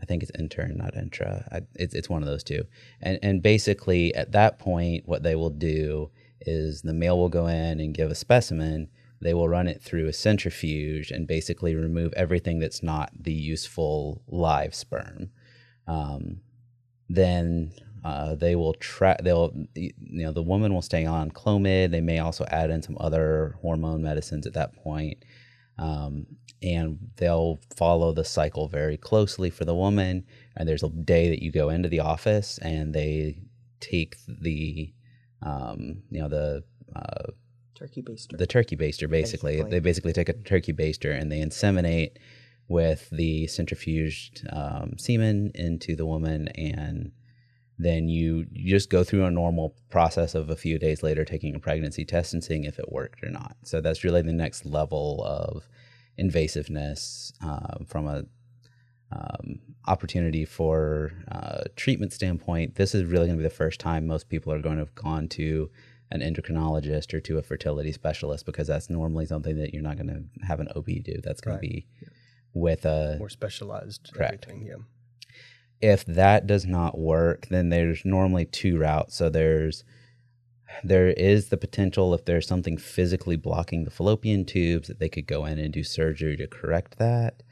[0.00, 1.46] I think it's inter, not intra.
[1.52, 2.64] I, it's it's one of those two.
[3.00, 6.10] And and basically at that point, what they will do
[6.46, 8.88] is the male will go in and give a specimen.
[9.20, 14.22] They will run it through a centrifuge and basically remove everything that's not the useful
[14.26, 15.30] live sperm.
[15.86, 16.40] Um,
[17.08, 17.72] then
[18.04, 19.16] uh, they will try.
[19.22, 21.92] They'll you know the woman will stay on Clomid.
[21.92, 25.24] They may also add in some other hormone medicines at that point.
[25.78, 26.26] Um,
[26.62, 30.24] and they'll follow the cycle very closely for the woman.
[30.56, 33.38] And there's a day that you go into the office and they
[33.80, 34.92] take the,
[35.42, 36.64] um, you know, the
[36.94, 37.32] uh,
[37.74, 38.36] turkey baster.
[38.36, 39.56] The turkey baster, basically.
[39.56, 39.70] basically.
[39.70, 42.16] They basically take a turkey baster and they inseminate
[42.68, 47.12] with the centrifuged um, semen into the woman and
[47.78, 51.54] then you, you just go through a normal process of a few days later taking
[51.54, 53.56] a pregnancy test and seeing if it worked or not.
[53.64, 55.68] So that's really the next level of
[56.18, 58.24] invasiveness uh, from a
[59.12, 62.76] um, opportunity for uh, treatment standpoint.
[62.76, 64.94] This is really going to be the first time most people are going to have
[64.94, 65.70] gone to
[66.10, 70.08] an endocrinologist or to a fertility specialist because that's normally something that you're not going
[70.08, 71.20] to have an OB do.
[71.22, 71.62] That's going right.
[71.62, 72.08] to be yeah.
[72.52, 74.10] with a more specialized.
[74.12, 74.46] Correct.
[74.62, 74.74] Yeah.
[75.80, 79.16] If that does not work, then there's normally two routes.
[79.16, 79.84] So there's
[80.84, 85.26] there is the potential if there's something physically blocking the fallopian tubes that they could
[85.26, 87.42] go in and do surgery to correct that.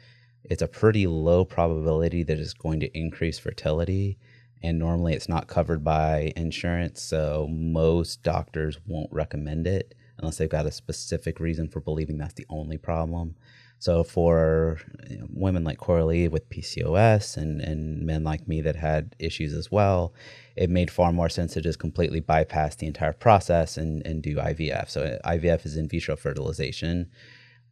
[0.45, 4.19] It's a pretty low probability that it's going to increase fertility.
[4.63, 7.03] And normally it's not covered by insurance.
[7.03, 12.35] So most doctors won't recommend it unless they've got a specific reason for believing that's
[12.35, 13.35] the only problem.
[13.81, 14.79] So for
[15.09, 19.55] you know, women like Coralie with PCOS and, and men like me that had issues
[19.55, 20.13] as well,
[20.55, 24.37] it made far more sense to just completely bypass the entire process and, and do
[24.37, 24.91] IVF.
[24.91, 27.11] So IVF is in vitro fertilization.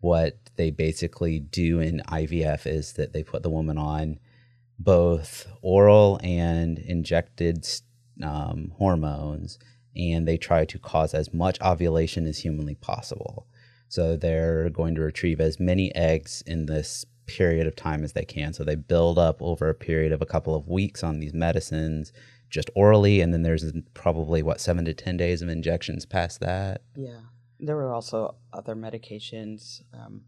[0.01, 4.18] What they basically do in IVF is that they put the woman on
[4.78, 7.66] both oral and injected
[8.22, 9.59] um, hormones,
[9.96, 13.46] and they try to cause as much ovulation as humanly possible.
[13.88, 18.24] So they're going to retrieve as many eggs in this period of time as they
[18.24, 18.53] can.
[18.53, 22.12] So they build up over a period of a couple of weeks on these medicines
[22.51, 26.82] just orally, and then there's probably what seven to ten days of injections past that.
[26.96, 27.20] Yeah,
[27.61, 29.82] there were also other medications.
[29.92, 30.22] Um,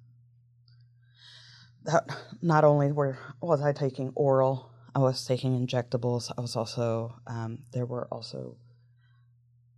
[1.84, 2.04] that
[2.42, 6.30] not only were was I taking oral, I was taking injectables.
[6.36, 8.56] I was also um, there were also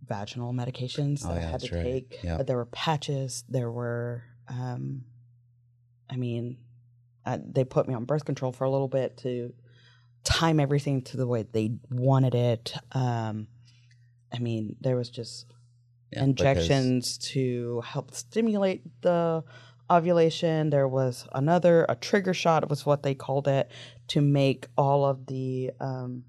[0.05, 1.83] vaginal medications oh, that yeah, I had to right.
[1.83, 2.23] take.
[2.23, 2.47] Yep.
[2.47, 3.43] There were patches.
[3.47, 5.05] There were, um,
[6.09, 6.57] I mean,
[7.25, 9.53] uh, they put me on birth control for a little bit to
[10.23, 12.73] time everything to the way they wanted it.
[12.91, 13.47] Um,
[14.33, 15.45] I mean, there was just
[16.15, 19.43] yeah, injections to help stimulate the
[19.89, 20.69] ovulation.
[20.69, 23.69] There was another, a trigger shot was what they called it,
[24.09, 26.23] to make all of the um,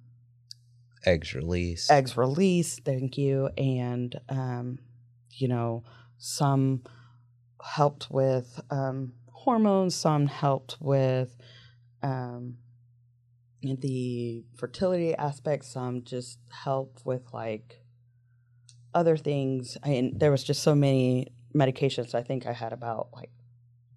[1.04, 1.90] eggs release.
[1.90, 3.48] Eggs release, thank you.
[3.56, 4.78] And, um,
[5.30, 5.84] you know,
[6.18, 6.82] some
[7.62, 11.36] helped with um, hormones, some helped with
[12.02, 12.56] um,
[13.62, 17.83] the fertility aspect, some just help with like
[18.94, 19.76] other things.
[19.82, 22.14] I mean, there was just so many medications.
[22.14, 23.30] I think I had about like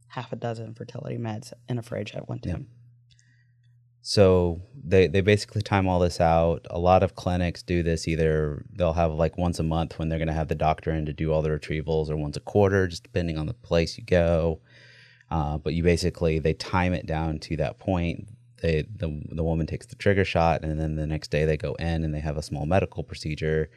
[0.07, 2.67] half a dozen fertility meds in a fridge at one time.
[4.01, 6.65] So they they basically time all this out.
[6.69, 10.17] A lot of clinics do this either they'll have like once a month when they're
[10.17, 12.87] going to have the doctor in to do all the retrievals, or once a quarter,
[12.87, 14.61] just depending on the place you go.
[15.29, 18.29] Uh, but you basically they time it down to that point.
[18.61, 21.73] They the the woman takes the trigger shot, and then the next day they go
[21.73, 23.69] in and they have a small medical procedure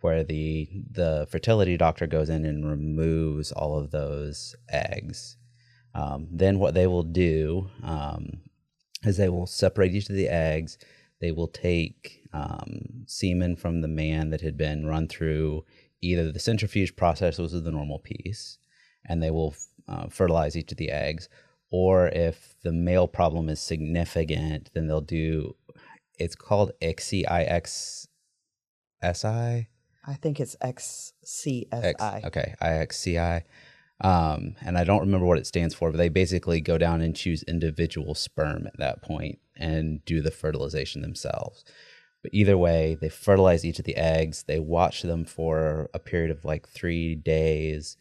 [0.00, 5.36] where the the fertility doctor goes in and removes all of those eggs.
[5.94, 8.42] Um, then what they will do um,
[9.02, 10.78] is they will separate each of the eggs.
[11.20, 15.64] They will take um, semen from the man that had been run through
[16.00, 18.58] either the centrifuge process, which is the normal piece,
[19.04, 19.56] and they will
[19.88, 21.28] uh, fertilize each of the eggs.
[21.70, 25.56] Or if the male problem is significant, then they'll do
[26.18, 28.08] it's called I-X-S-I.
[30.08, 32.24] I think it's XCSI.
[32.24, 33.42] okay, IXCI.
[34.00, 37.14] Um, and I don't remember what it stands for, but they basically go down and
[37.14, 41.64] choose individual sperm at that point and do the fertilization themselves.
[42.22, 44.44] But either way, they fertilize each of the eggs.
[44.44, 47.96] They watch them for a period of like three days.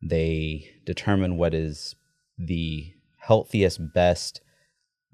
[0.00, 1.96] They determine what is
[2.38, 4.40] the healthiest, best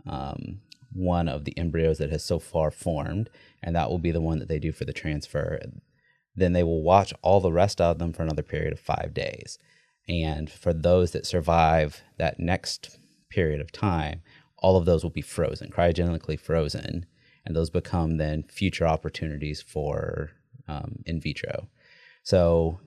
[0.06, 0.60] um,
[0.92, 3.28] one of the embryos that has so far formed,
[3.62, 5.58] and that will be the one that they do for the transfer.
[6.38, 9.58] Then they will watch all the rest of them for another period of five days.
[10.08, 14.22] And for those that survive that next period of time,
[14.58, 17.06] all of those will be frozen, cryogenically frozen,
[17.44, 20.30] and those become then future opportunities for
[20.66, 21.68] um, in vitro.
[22.22, 22.80] So,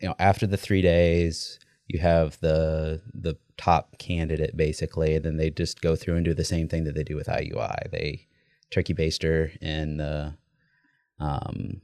[0.00, 5.36] you know, after the three days, you have the the top candidate basically, and then
[5.36, 7.90] they just go through and do the same thing that they do with IUI.
[7.90, 8.26] They
[8.70, 10.34] turkey baster in the
[11.18, 11.80] um,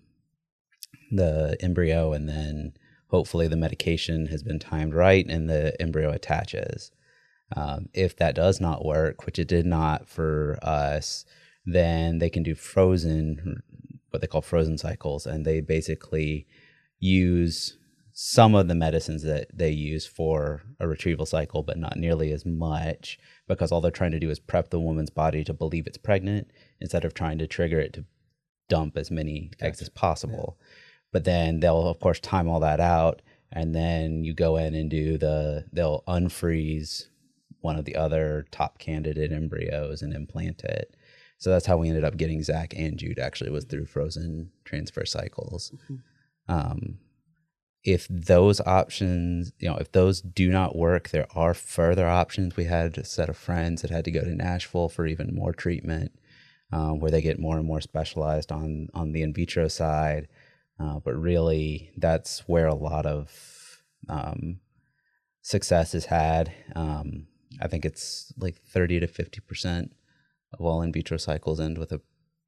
[1.16, 2.74] the embryo, and then
[3.08, 6.90] hopefully the medication has been timed right and the embryo attaches.
[7.54, 11.24] Um, if that does not work, which it did not for us,
[11.64, 13.62] then they can do frozen,
[14.10, 16.46] what they call frozen cycles, and they basically
[16.98, 17.76] use
[18.12, 22.46] some of the medicines that they use for a retrieval cycle, but not nearly as
[22.46, 25.98] much because all they're trying to do is prep the woman's body to believe it's
[25.98, 26.48] pregnant
[26.80, 28.04] instead of trying to trigger it to
[28.68, 29.64] dump as many gotcha.
[29.66, 30.56] eggs as possible.
[30.58, 30.66] Yeah.
[31.14, 33.22] But then they'll, of course, time all that out.
[33.52, 37.04] And then you go in and do the, they'll unfreeze
[37.60, 40.96] one of the other top candidate embryos and implant it.
[41.38, 45.06] So that's how we ended up getting Zach and Jude actually was through frozen transfer
[45.06, 45.70] cycles.
[45.84, 46.52] Mm-hmm.
[46.52, 46.98] Um,
[47.84, 52.56] if those options, you know, if those do not work, there are further options.
[52.56, 55.52] We had a set of friends that had to go to Nashville for even more
[55.52, 56.10] treatment,
[56.72, 60.26] um, where they get more and more specialized on on the in vitro side.
[60.78, 63.30] Uh, but really, that's where a lot of
[64.08, 64.60] um,
[65.42, 66.52] success is had.
[66.74, 67.26] Um,
[67.60, 69.92] I think it's like thirty to fifty percent
[70.52, 72.00] of all in vitro cycles end with a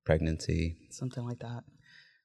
[0.04, 1.64] pregnancy, something like that.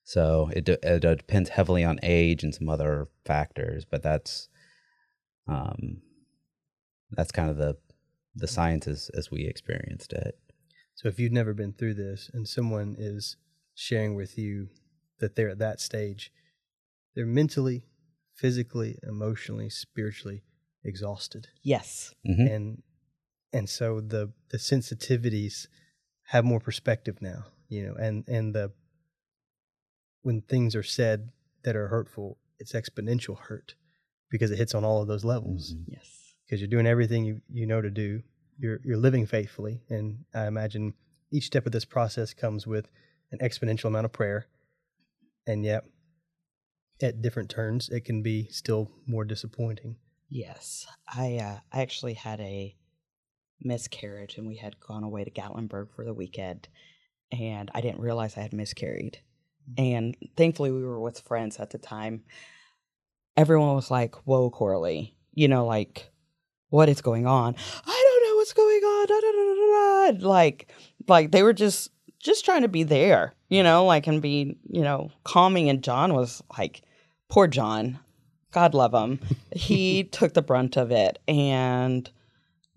[0.04, 4.50] So it, de- it depends heavily on age and some other factors, but that's
[5.48, 6.02] um,
[7.12, 7.78] that's kind of the
[8.36, 10.40] the science as, as we experienced it.
[10.96, 13.38] So if you've never been through this and someone is
[13.76, 14.70] sharing with you
[15.22, 16.32] that they're at that stage,
[17.16, 17.86] they're mentally,
[18.34, 20.44] physically, emotionally, spiritually
[20.84, 21.48] exhausted.
[21.64, 22.14] Yes.
[22.28, 22.54] Mm-hmm.
[22.54, 22.84] And
[23.54, 25.68] and so the the sensitivities
[26.28, 28.72] have more perspective now, you know, and and the
[30.24, 31.30] when things are said
[31.64, 33.76] that are hurtful, it's exponential hurt
[34.30, 35.74] because it hits on all of those levels.
[35.74, 35.94] Mm-hmm.
[35.94, 36.36] Yes.
[36.46, 38.22] Because you're doing everything you, you know to do.
[38.58, 39.82] You're you're living faithfully.
[39.90, 40.94] And I imagine
[41.32, 42.90] each step of this process comes with
[43.32, 44.48] an exponential amount of prayer.
[45.48, 45.84] And yet
[47.02, 49.98] at different turns it can be still more disappointing.
[50.30, 50.86] Yes.
[51.08, 52.76] I uh, I actually had a
[53.60, 56.68] miscarriage and we had gone away to Gatlinburg for the weekend
[57.32, 59.20] and I didn't realize I had miscarried.
[59.78, 62.24] And thankfully we were with friends at the time.
[63.38, 66.12] Everyone was like whoa coralie you know like
[66.70, 67.56] what is going on?
[67.86, 70.72] I don't know what's going on da, da, da, like
[71.08, 71.90] like they were just
[72.22, 76.14] just trying to be there you know like and be you know calming and jon
[76.14, 76.82] was like
[77.30, 78.00] poor jon
[78.52, 79.20] god love him
[79.56, 82.10] he took the brunt of it and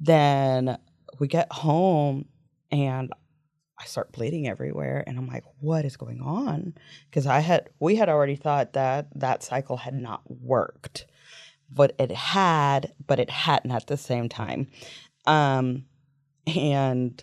[0.00, 0.78] then
[1.18, 2.26] we get home
[2.70, 3.12] and
[3.78, 6.74] I start bleeding everywhere and I'm like, what is going on?
[7.10, 11.06] Because I had we had already thought that that cycle had not worked.
[11.70, 14.68] But it had, but it hadn't at the same time.
[15.26, 15.86] Um
[16.46, 17.22] and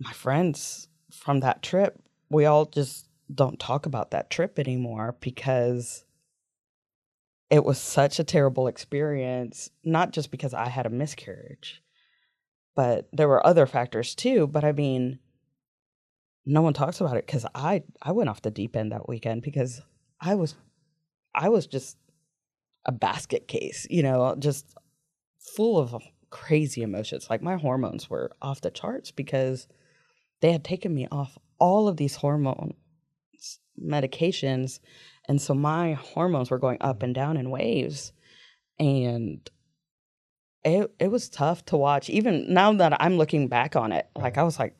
[0.00, 6.04] my friends from that trip, we all just don't talk about that trip anymore because
[7.50, 11.82] it was such a terrible experience, not just because I had a miscarriage
[12.80, 14.46] but there were other factors too.
[14.46, 15.18] But I mean,
[16.46, 19.42] no one talks about it because I I went off the deep end that weekend
[19.42, 19.82] because
[20.20, 20.54] I was
[21.34, 21.98] I was just
[22.86, 24.74] a basket case, you know, just
[25.38, 25.94] full of
[26.30, 27.28] crazy emotions.
[27.28, 29.66] Like my hormones were off the charts because
[30.40, 32.74] they had taken me off all of these hormone
[33.80, 34.80] medications
[35.28, 38.12] and so my hormones were going up and down in waves
[38.78, 39.50] and
[40.64, 42.10] it it was tough to watch.
[42.10, 44.74] Even now that I'm looking back on it, like I was like,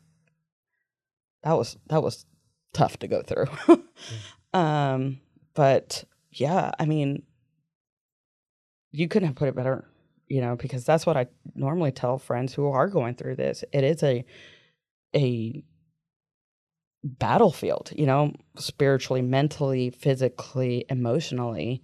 [1.42, 2.26] that was that was
[2.72, 3.46] tough to go through.
[4.58, 5.20] um,
[5.54, 7.22] but yeah, I mean,
[8.92, 9.88] you couldn't have put it better,
[10.28, 13.64] you know, because that's what I normally tell friends who are going through this.
[13.72, 14.24] It is a
[15.14, 15.62] a
[17.02, 21.82] battlefield, you know, spiritually, mentally, physically, emotionally.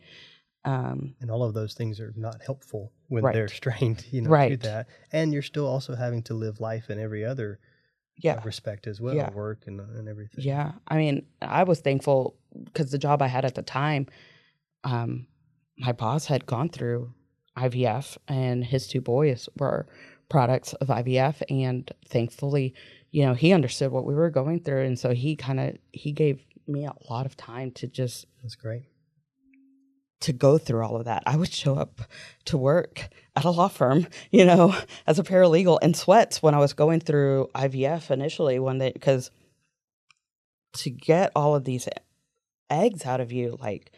[0.65, 3.35] Um, and all of those things are not helpful when right.
[3.35, 4.61] they're strained, you know, right.
[4.61, 4.89] to that.
[5.13, 8.41] And you're still also having to live life in every other uh, yeah.
[8.45, 9.31] respect as well, yeah.
[9.31, 10.45] work and, and everything.
[10.45, 10.73] Yeah.
[10.89, 14.07] I mean, I was thankful because the job I had at the time,
[14.85, 15.27] um,
[15.79, 17.13] my boss had gone through
[17.57, 19.87] IVF and his two boys were
[20.29, 21.43] products of IVF.
[21.49, 22.75] And thankfully,
[23.17, 24.85] you know, he understood what we were going through.
[24.85, 28.27] And so he kind of, he gave me a lot of time to just.
[28.43, 28.83] That's great
[30.21, 31.23] to go through all of that.
[31.25, 32.03] I would show up
[32.45, 36.59] to work at a law firm, you know, as a paralegal in sweats when I
[36.59, 39.31] was going through IVF initially when they because
[40.75, 41.89] to get all of these
[42.69, 43.93] eggs out of you like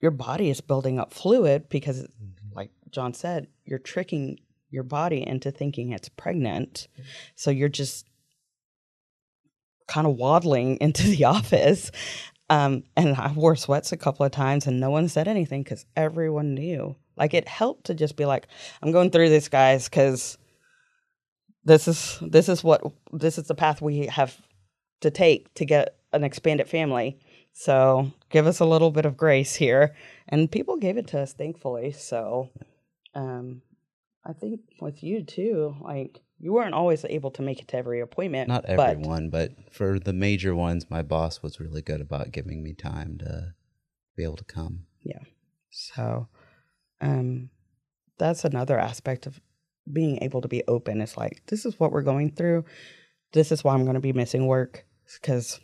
[0.00, 2.54] your body is building up fluid because mm-hmm.
[2.56, 4.38] like Jon said, you're tricking
[4.70, 6.88] your body into thinking it's pregnant.
[6.94, 7.02] Mm-hmm.
[7.34, 8.06] So you're just
[9.90, 11.90] kind of waddling into the office.
[12.48, 15.84] Um, and I wore sweats a couple of times and no one said anything because
[15.96, 16.96] everyone knew.
[17.16, 18.46] Like it helped to just be like,
[18.82, 20.38] I'm going through this, guys, because
[21.64, 22.82] this is this is what
[23.12, 24.40] this is the path we have
[25.02, 27.18] to take to get an expanded family.
[27.52, 29.94] So give us a little bit of grace here.
[30.28, 31.92] And people gave it to us, thankfully.
[31.92, 32.48] So
[33.14, 33.62] um,
[34.24, 38.00] I think with you too, like you weren't always able to make it to every
[38.00, 38.48] appointment.
[38.48, 42.62] Not but- everyone, but, for the major ones, my boss was really good about giving
[42.62, 43.54] me time to
[44.16, 44.86] be able to come.
[45.02, 45.22] Yeah.
[45.70, 46.28] So
[47.00, 47.50] um,
[48.18, 49.40] that's another aspect of
[49.90, 51.00] being able to be open.
[51.00, 52.64] It's like, this is what we're going through.
[53.32, 54.84] This is why I'm going to be missing work.
[55.20, 55.60] Because,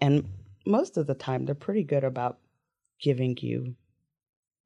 [0.00, 0.28] and
[0.66, 2.38] most of the time, they're pretty good about
[3.00, 3.74] giving you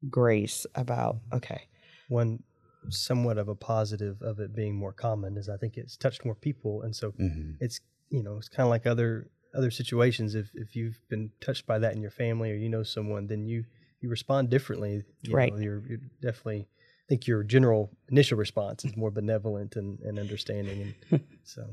[0.09, 1.63] grace about, okay,
[2.09, 2.43] One
[2.89, 6.35] somewhat of a positive of it being more common is I think it's touched more
[6.35, 7.79] people, and so hmm it's
[8.09, 10.35] you know it's kind of like other other situations.
[10.35, 13.45] If if you've been touched by that in your family or you know someone, then
[13.45, 13.65] you
[14.01, 15.03] you respond differently.
[15.23, 15.53] You Right.
[15.53, 16.67] Know, you're, you're definitely.
[16.69, 21.67] I think your general initial response is more benevolent and, and understanding, and so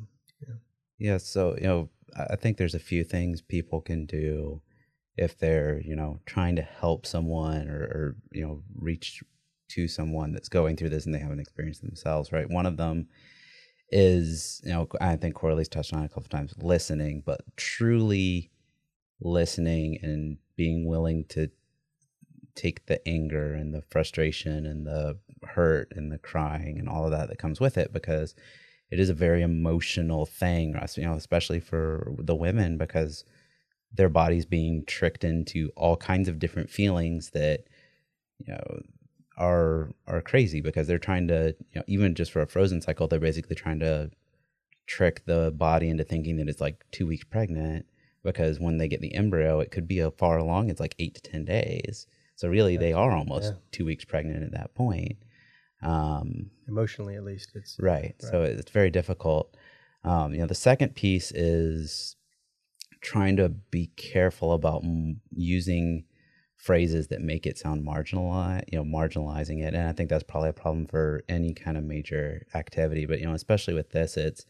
[0.46, 0.54] Yeah,
[0.98, 4.60] Yeah, so you know, I I think there's a few things people can do
[5.16, 9.22] if they're you know trying to help someone or, or you know reach
[9.70, 12.32] to someone that's going through this and they haven't experienced themselves.
[12.32, 13.08] Right, one of them
[13.90, 17.42] is you know I think Coralie's touched on it a couple of times, listening, but
[17.56, 18.50] truly
[19.20, 21.50] listening and being willing to
[22.54, 27.10] take the anger and the frustration and the hurt and the crying and all of
[27.10, 28.34] that that comes with it because
[28.90, 33.24] it is a very emotional thing you know especially for the women because
[33.92, 37.60] their bodies being tricked into all kinds of different feelings that
[38.38, 38.80] you know
[39.40, 43.08] are are crazy because they're trying to you know even just for a frozen cycle
[43.08, 44.10] they're basically trying to
[44.86, 47.86] trick the body into thinking that it's like two weeks pregnant
[48.22, 51.14] because when they get the embryo it could be a far along it's like eight
[51.14, 53.58] to ten days so really they are almost Yeah.
[53.72, 55.16] two weeks pregnant at that point
[55.82, 58.14] um emotionally at least, it's right.
[58.18, 59.56] So it's very difficult.
[60.04, 62.16] Um, you know, the second piece is
[63.00, 66.04] trying to be careful about m- using
[66.60, 69.72] phrases that make it sound marginalized, you know, marginalizing it.
[69.72, 73.06] And I think that's probably a problem for any kind of major activity.
[73.06, 74.44] But, you know, especially with this, it's,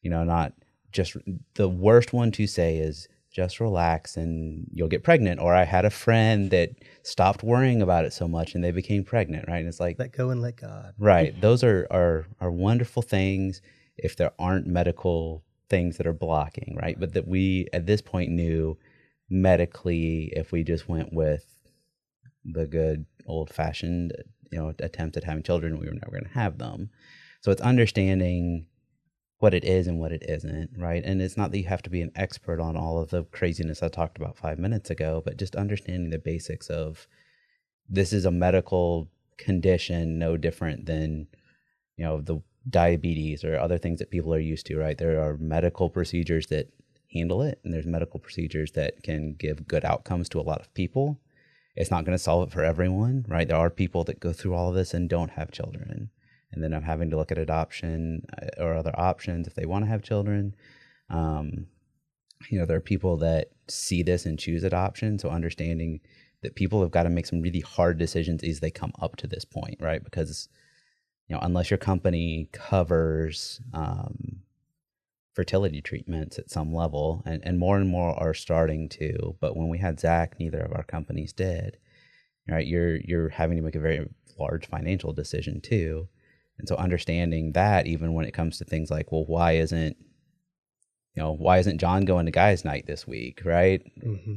[0.00, 0.54] you know, not
[0.92, 1.14] just
[1.54, 5.40] the worst one to say is just relax and you'll get pregnant.
[5.40, 6.70] Or I had a friend that
[7.02, 9.58] stopped worrying about it so much and they became pregnant, right?
[9.58, 10.94] And it's like, let go and let God.
[10.98, 11.38] Right.
[11.42, 13.60] Those are, are are wonderful things
[13.98, 16.98] if there aren't medical things that are blocking, right?
[16.98, 18.78] But that we at this point knew
[19.32, 21.46] medically if we just went with
[22.44, 24.12] the good old fashioned,
[24.50, 26.90] you know, attempt at having children, we were never going to have them.
[27.40, 28.66] So it's understanding
[29.38, 31.02] what it is and what it isn't, right?
[31.04, 33.82] And it's not that you have to be an expert on all of the craziness
[33.82, 37.08] I talked about five minutes ago, but just understanding the basics of
[37.88, 41.26] this is a medical condition no different than
[41.96, 45.36] you know the diabetes or other things that people are used to right there are
[45.38, 46.68] medical procedures that
[47.12, 50.72] handle it and there's medical procedures that can give good outcomes to a lot of
[50.74, 51.18] people.
[51.74, 53.48] It's not going to solve it for everyone right?
[53.48, 56.10] There are people that go through all of this and don't have children
[56.52, 59.84] and then i'm having to look at adoption uh, or other options if they want
[59.84, 60.54] to have children.
[61.08, 61.66] Um,
[62.48, 66.00] you know there are people that see this and choose adoption so understanding
[66.42, 69.26] that people have got to make some really hard decisions as they come up to
[69.26, 70.02] this point, right?
[70.02, 70.48] Because
[71.28, 74.40] you know, unless your company covers um,
[75.34, 79.68] fertility treatments at some level, and, and more and more are starting to, but when
[79.68, 81.78] we had Zach, neither of our companies did.
[82.48, 86.08] Right, you're you're having to make a very large financial decision too,
[86.58, 89.96] and so understanding that even when it comes to things like, well, why isn't
[91.14, 93.82] you know why isn't Jon going to guys' night this week, right?
[94.02, 94.36] hmm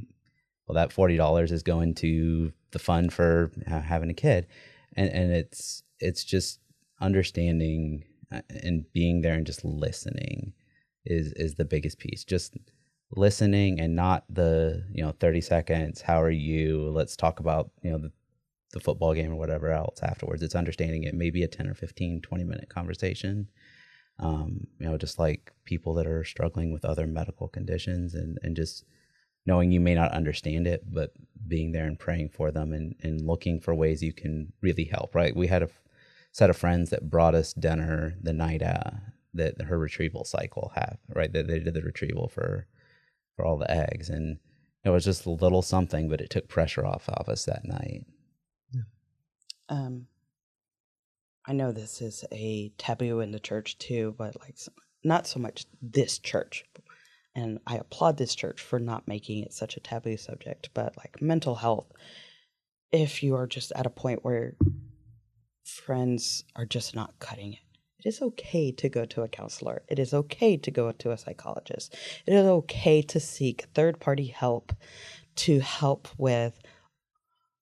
[0.68, 4.48] well that $40 is going to the fund for having a kid
[4.96, 6.60] and and it's it's just
[7.02, 10.54] understanding uh, and being there and just listening
[11.06, 12.24] is is the biggest piece.
[12.24, 12.58] Just
[13.12, 16.90] listening and not the you know 30 seconds how are you?
[16.90, 18.12] Let's talk about you know the,
[18.74, 20.44] the football game or whatever else afterwards.
[20.44, 23.48] It's understanding it maybe a 10 or 15 20 minute conversation
[24.20, 28.56] um, you know just like people that are struggling with other medical conditions and and
[28.56, 28.86] just
[29.46, 31.12] knowing you may not understand it, but
[31.48, 35.14] being there and praying for them and, and looking for ways you can really help,
[35.14, 35.36] right?
[35.36, 35.70] We had a
[36.32, 38.92] set of friends that brought us dinner the night uh,
[39.36, 41.32] that her retrieval cycle had, right?
[41.32, 42.68] That they did the retrieval for
[43.36, 44.10] for all the eggs.
[44.10, 44.38] And
[44.84, 48.06] it was just a little something, but it took pressure off of us that night.
[49.68, 50.06] um
[51.48, 54.56] i know this is a taboo in the church too but like
[55.04, 56.66] not so much this church
[57.36, 61.22] and I applaud this church for not making it such a taboo subject, but like
[61.22, 61.92] mental health,
[62.92, 64.56] if you are just at a point where
[65.66, 67.60] friends are just not cutting it,
[68.06, 69.82] it is okay to go to a counselor.
[69.88, 71.96] It is okay to go to a psychologist.
[72.28, 74.72] It is okay to seek third party help
[75.38, 76.62] to help with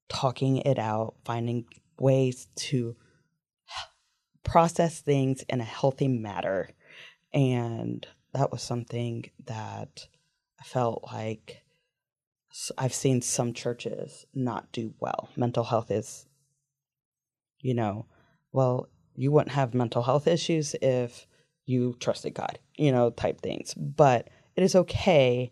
[0.10, 1.66] talking it out, finding
[1.98, 2.98] ways to
[4.44, 6.70] process things in a healthy manner.
[7.34, 10.08] And that was something that
[10.60, 11.64] I felt like
[12.78, 15.30] I've seen some churches not do well.
[15.38, 16.28] Mental health is,
[17.62, 18.08] you know,
[18.52, 21.28] well, you wouldn't have mental health issues if
[21.66, 23.74] you trusted God, you know, type things.
[23.74, 25.52] But it is okay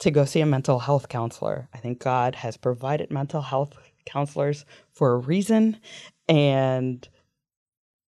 [0.00, 1.68] to go see a mental health counselor.
[1.72, 5.78] I think God has provided mental health counselors for a reason.
[6.28, 7.06] And,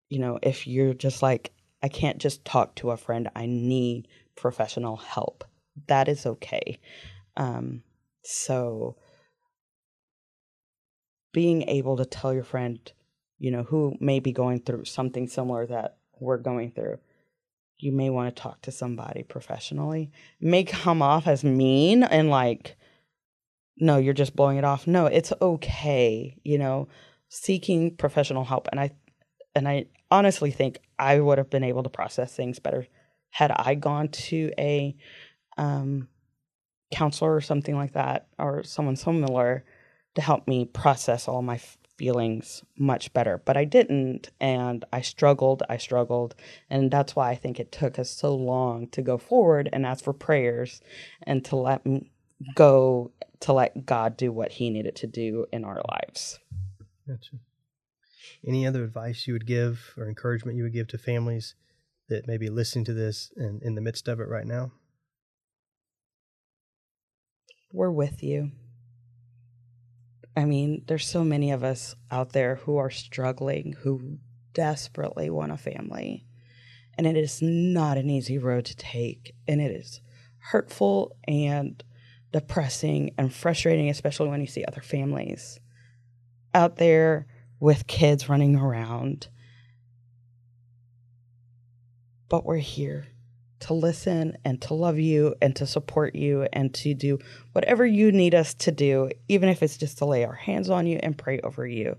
[0.08, 1.52] you know, if you're just like,
[1.82, 5.44] I can't just talk to a friend, I need professional help,
[5.86, 6.80] that is okay.
[7.36, 7.82] Um,
[8.22, 8.96] so,
[11.32, 12.80] being able to tell your friend,
[13.38, 16.98] you know, who may be going through something similar that we're going through,
[17.78, 20.10] you may want to talk to somebody professionally.
[20.40, 22.76] It may come off as mean and like,
[23.76, 24.86] no, you're just blowing it off.
[24.86, 26.88] No, it's okay, you know,
[27.28, 28.68] seeking professional help.
[28.70, 28.92] And I
[29.56, 32.86] and I honestly think I would have been able to process things better
[33.30, 34.96] had I gone to a
[35.56, 36.08] um,
[36.92, 39.64] counselor or something like that, or someone similar
[40.14, 41.60] to help me process all my
[41.96, 43.40] feelings much better.
[43.44, 45.62] But I didn't, and I struggled.
[45.68, 46.34] I struggled,
[46.70, 50.04] and that's why I think it took us so long to go forward and ask
[50.04, 50.80] for prayers
[51.22, 51.86] and to let
[52.54, 56.38] go to let God do what He needed to do in our lives.
[57.06, 57.36] Gotcha.
[58.46, 61.54] Any other advice you would give or encouragement you would give to families
[62.08, 64.72] that may be listening to this and in the midst of it right now?
[67.72, 68.52] We're with you.
[70.36, 74.18] I mean, there's so many of us out there who are struggling, who
[74.52, 76.26] desperately want a family.
[76.96, 79.34] And it is not an easy road to take.
[79.46, 80.00] And it is
[80.38, 81.82] hurtful and
[82.32, 85.60] depressing and frustrating, especially when you see other families
[86.52, 87.26] out there
[87.60, 89.28] with kids running around.
[92.28, 93.06] But we're here
[93.64, 97.18] to listen and to love you and to support you and to do
[97.52, 100.86] whatever you need us to do, even if it's just to lay our hands on
[100.86, 101.96] you and pray over you.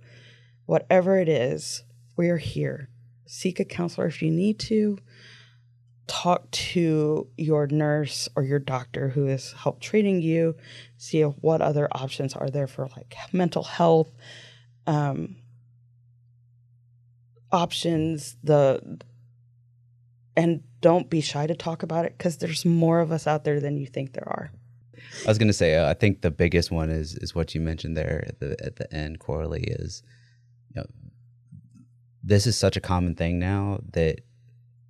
[0.68, 1.84] Whatever it is,
[2.16, 2.89] we're here.
[3.26, 4.99] Seek a counselor if you need to.
[6.05, 10.55] Talk to your nurse or your doctor who has helped treating you.
[10.97, 14.11] See what other options are there for like mental health
[14.86, 15.38] um,
[17.51, 18.38] options.
[18.43, 18.99] The
[20.36, 23.60] and don't be shy to talk about it because there's more of us out there
[23.60, 24.52] than you think there are.
[25.26, 27.62] I was going to say, uh, I think the biggest one is is what you
[27.62, 30.04] mentioned there at the at the end, Coralie, is
[30.74, 30.88] you know
[32.24, 34.22] this is such a common thing now that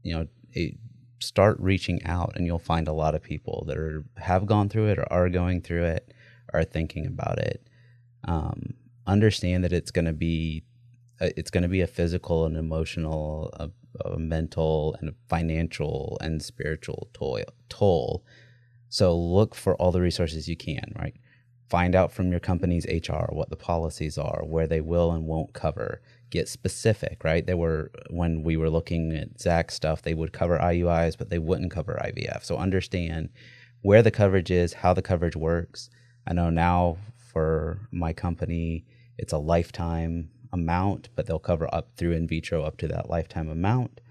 [0.04, 0.76] you know it,
[1.20, 4.88] start reaching out and you'll find a lot of people that are have gone through
[4.88, 6.14] it or are going through it,
[6.54, 7.68] are thinking about it.
[8.26, 8.74] Um,
[9.06, 10.64] understand that it's going to be
[11.22, 13.70] uh, it's going to be a physical and emotional, a,
[14.04, 18.24] a mental and financial and spiritual toil, toll.
[18.90, 21.16] So look for all the resources you can, right?
[21.70, 25.54] Find out from your company's HR what the policies are, where they will and won't
[25.54, 26.02] cover.
[26.30, 27.46] Get specific, right?
[27.46, 31.40] There were when we were looking at Zach stuff, they would cover IUIs, but they
[31.40, 32.44] wouldn't cover IVF.
[32.44, 33.30] So understand
[33.82, 35.90] where the coverage is, how the coverage works.
[36.28, 38.86] I know now for my company,
[39.18, 43.50] it's a lifetime amount, but they'll cover up through in vitro up to that lifetime
[43.50, 44.02] amount.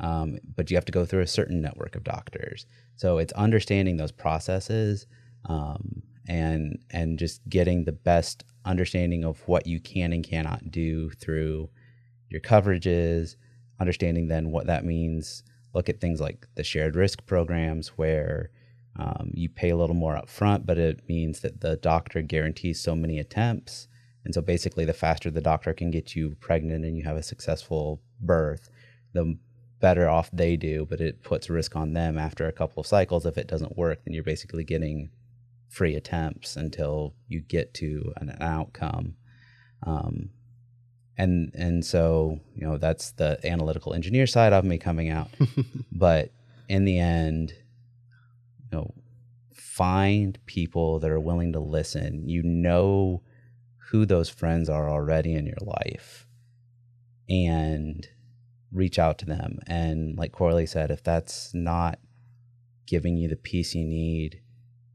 [0.00, 2.66] Um, but you have to go through a certain network of doctors.
[2.96, 5.06] So it's understanding those processes
[5.46, 11.10] um, and and just getting the best understanding of what you can and cannot do
[11.10, 11.70] through
[12.28, 13.36] your coverages.
[13.80, 15.44] Understanding then what that means.
[15.74, 18.50] Look at things like the shared risk programs where
[18.98, 22.94] um, you pay a little more upfront, but it means that the doctor guarantees so
[22.94, 23.88] many attempts
[24.24, 27.22] and so basically, the faster the doctor can get you pregnant and you have a
[27.22, 28.70] successful birth,
[29.12, 29.36] the
[29.80, 33.26] better off they do, but it puts risk on them after a couple of cycles.
[33.26, 35.10] If it doesn't work, then you're basically getting
[35.68, 39.16] free attempts until you get to an, an outcome.
[39.84, 40.30] Um,
[41.18, 45.30] and and so you know that's the analytical engineer side of me coming out.
[45.92, 46.30] but
[46.68, 47.52] in the end,
[48.60, 48.94] you know,
[49.52, 52.28] find people that are willing to listen.
[52.28, 53.22] You know
[53.92, 56.26] who those friends are already in your life
[57.28, 58.08] and
[58.72, 59.58] reach out to them.
[59.66, 61.98] And like Coralie said, if that's not
[62.86, 64.40] giving you the peace you need.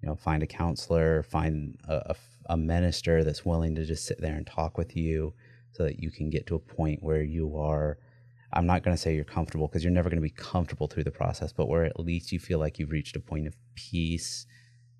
[0.02, 2.16] You know, find a counselor, find a, a,
[2.52, 5.34] a minister that's willing to just sit there and talk with you
[5.72, 7.98] so that you can get to a point where you are
[8.54, 11.04] I'm not going to say you're comfortable because you're never going to be comfortable through
[11.04, 14.46] the process, but where at least you feel like you've reached a point of peace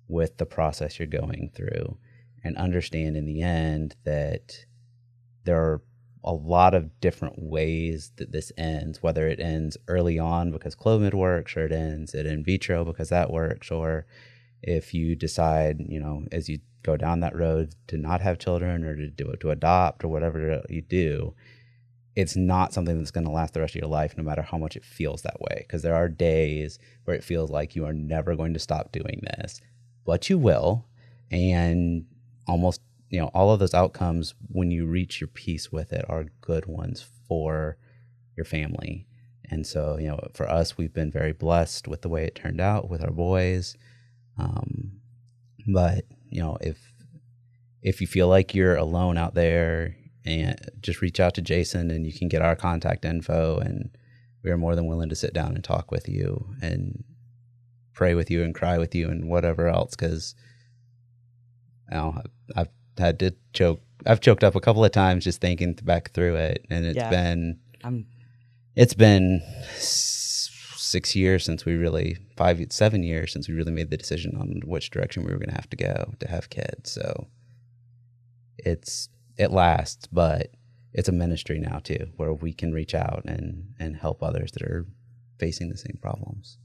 [0.06, 1.96] with the process you're going through
[2.44, 4.64] and understand in the end that
[5.44, 5.82] there are
[6.24, 11.14] a lot of different ways that this ends, whether it ends early on because Clomid
[11.14, 14.06] works, or it ends at in vitro because that works, or
[14.62, 18.84] if you decide, you know, as you go down that road to not have children
[18.84, 21.34] or to do to adopt or whatever you do,
[22.16, 24.58] it's not something that's going to last the rest of your life, no matter how
[24.58, 25.58] much it feels that way.
[25.58, 29.20] Because there are days where it feels like you are never going to stop doing
[29.22, 29.60] this,
[30.04, 30.84] but you will.
[31.30, 32.06] And
[32.48, 36.26] almost, you know, all of those outcomes when you reach your peace with it are
[36.40, 37.76] good ones for
[38.36, 39.06] your family.
[39.50, 42.60] And so, you know, for us, we've been very blessed with the way it turned
[42.60, 43.76] out with our boys.
[44.38, 45.00] Um,
[45.66, 46.78] but you know, if
[47.80, 49.94] if you feel like you're alone out there,
[50.28, 53.90] and just reach out to Jason and you can get our contact info and
[54.44, 57.02] we are more than willing to sit down and talk with you and
[57.94, 60.34] pray with you and cry with you and whatever else because
[61.90, 62.22] you know,
[62.56, 66.36] I've had to choke I've choked up a couple of times just thinking back through
[66.36, 67.10] it and it's yeah.
[67.10, 68.06] been I'm
[68.76, 69.42] it's been
[69.76, 74.62] six years since we really five seven years since we really made the decision on
[74.64, 77.26] which direction we were going to have to go to have kids so
[78.58, 79.08] it's
[79.38, 80.50] it lasts, but
[80.92, 84.62] it's a ministry now too, where we can reach out and and help others that
[84.62, 84.86] are
[85.38, 86.58] facing the same problems.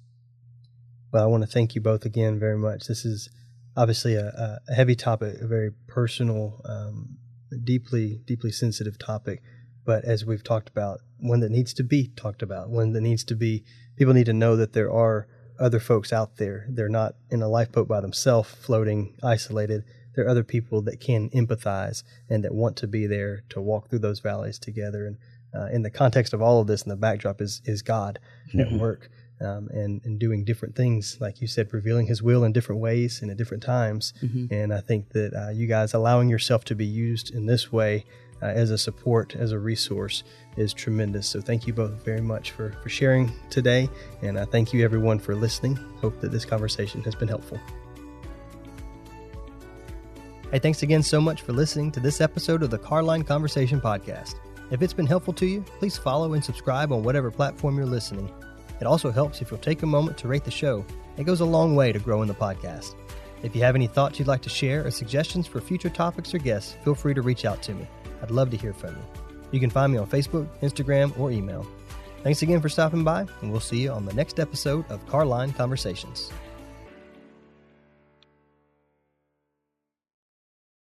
[1.12, 2.88] Well, I want to thank you both again very much.
[2.88, 3.30] This is
[3.76, 7.18] obviously a, a heavy topic, a very personal, um,
[7.64, 9.42] deeply deeply sensitive topic.
[9.86, 13.24] But as we've talked about, one that needs to be talked about, one that needs
[13.26, 13.64] to be
[13.98, 15.28] people need to know that there are
[15.60, 16.66] other folks out there.
[16.70, 19.84] They're not in a lifeboat by themselves, floating isolated
[20.16, 23.90] there are other people that can empathize and that want to be there to walk
[23.90, 25.06] through those valleys together.
[25.06, 25.18] And
[25.54, 28.20] uh, in the context of all of this, and the backdrop is is God
[28.50, 28.60] mm-hmm.
[28.60, 29.10] at work
[29.42, 33.22] um, and and doing different things, like you said, revealing His will in different ways
[33.22, 34.14] and at different times.
[34.22, 34.54] Mm-hmm.
[34.54, 38.06] And I think that uh, you guys allowing yourself to be used in this way.
[38.42, 40.26] Uh, as a support, as a resource,
[40.58, 41.26] is tremendous.
[41.30, 43.90] So, thank you both very much for, for sharing today.
[44.22, 45.78] And I thank you, everyone, for listening.
[46.02, 47.58] Hope that this conversation has been helpful.
[50.54, 54.36] Hey, thanks again so much for listening to this episode of the Carline Conversation Podcast.
[54.70, 58.32] If it's been helpful to you, please follow and subscribe on whatever platform you're listening.
[58.80, 60.86] It also helps if you'll take a moment to rate the show.
[61.18, 62.96] It goes a long way to growing the podcast.
[63.44, 66.40] If you have any thoughts you'd like to share or suggestions for future topics or
[66.40, 67.88] guests, feel free to reach out to me.
[68.22, 69.04] I'd love to hear from you.
[69.52, 71.68] You can find me on Facebook, Instagram, or email.
[72.24, 75.52] Thanks again for stopping by, and we'll see you on the next episode of Carline
[75.52, 76.32] Conversations.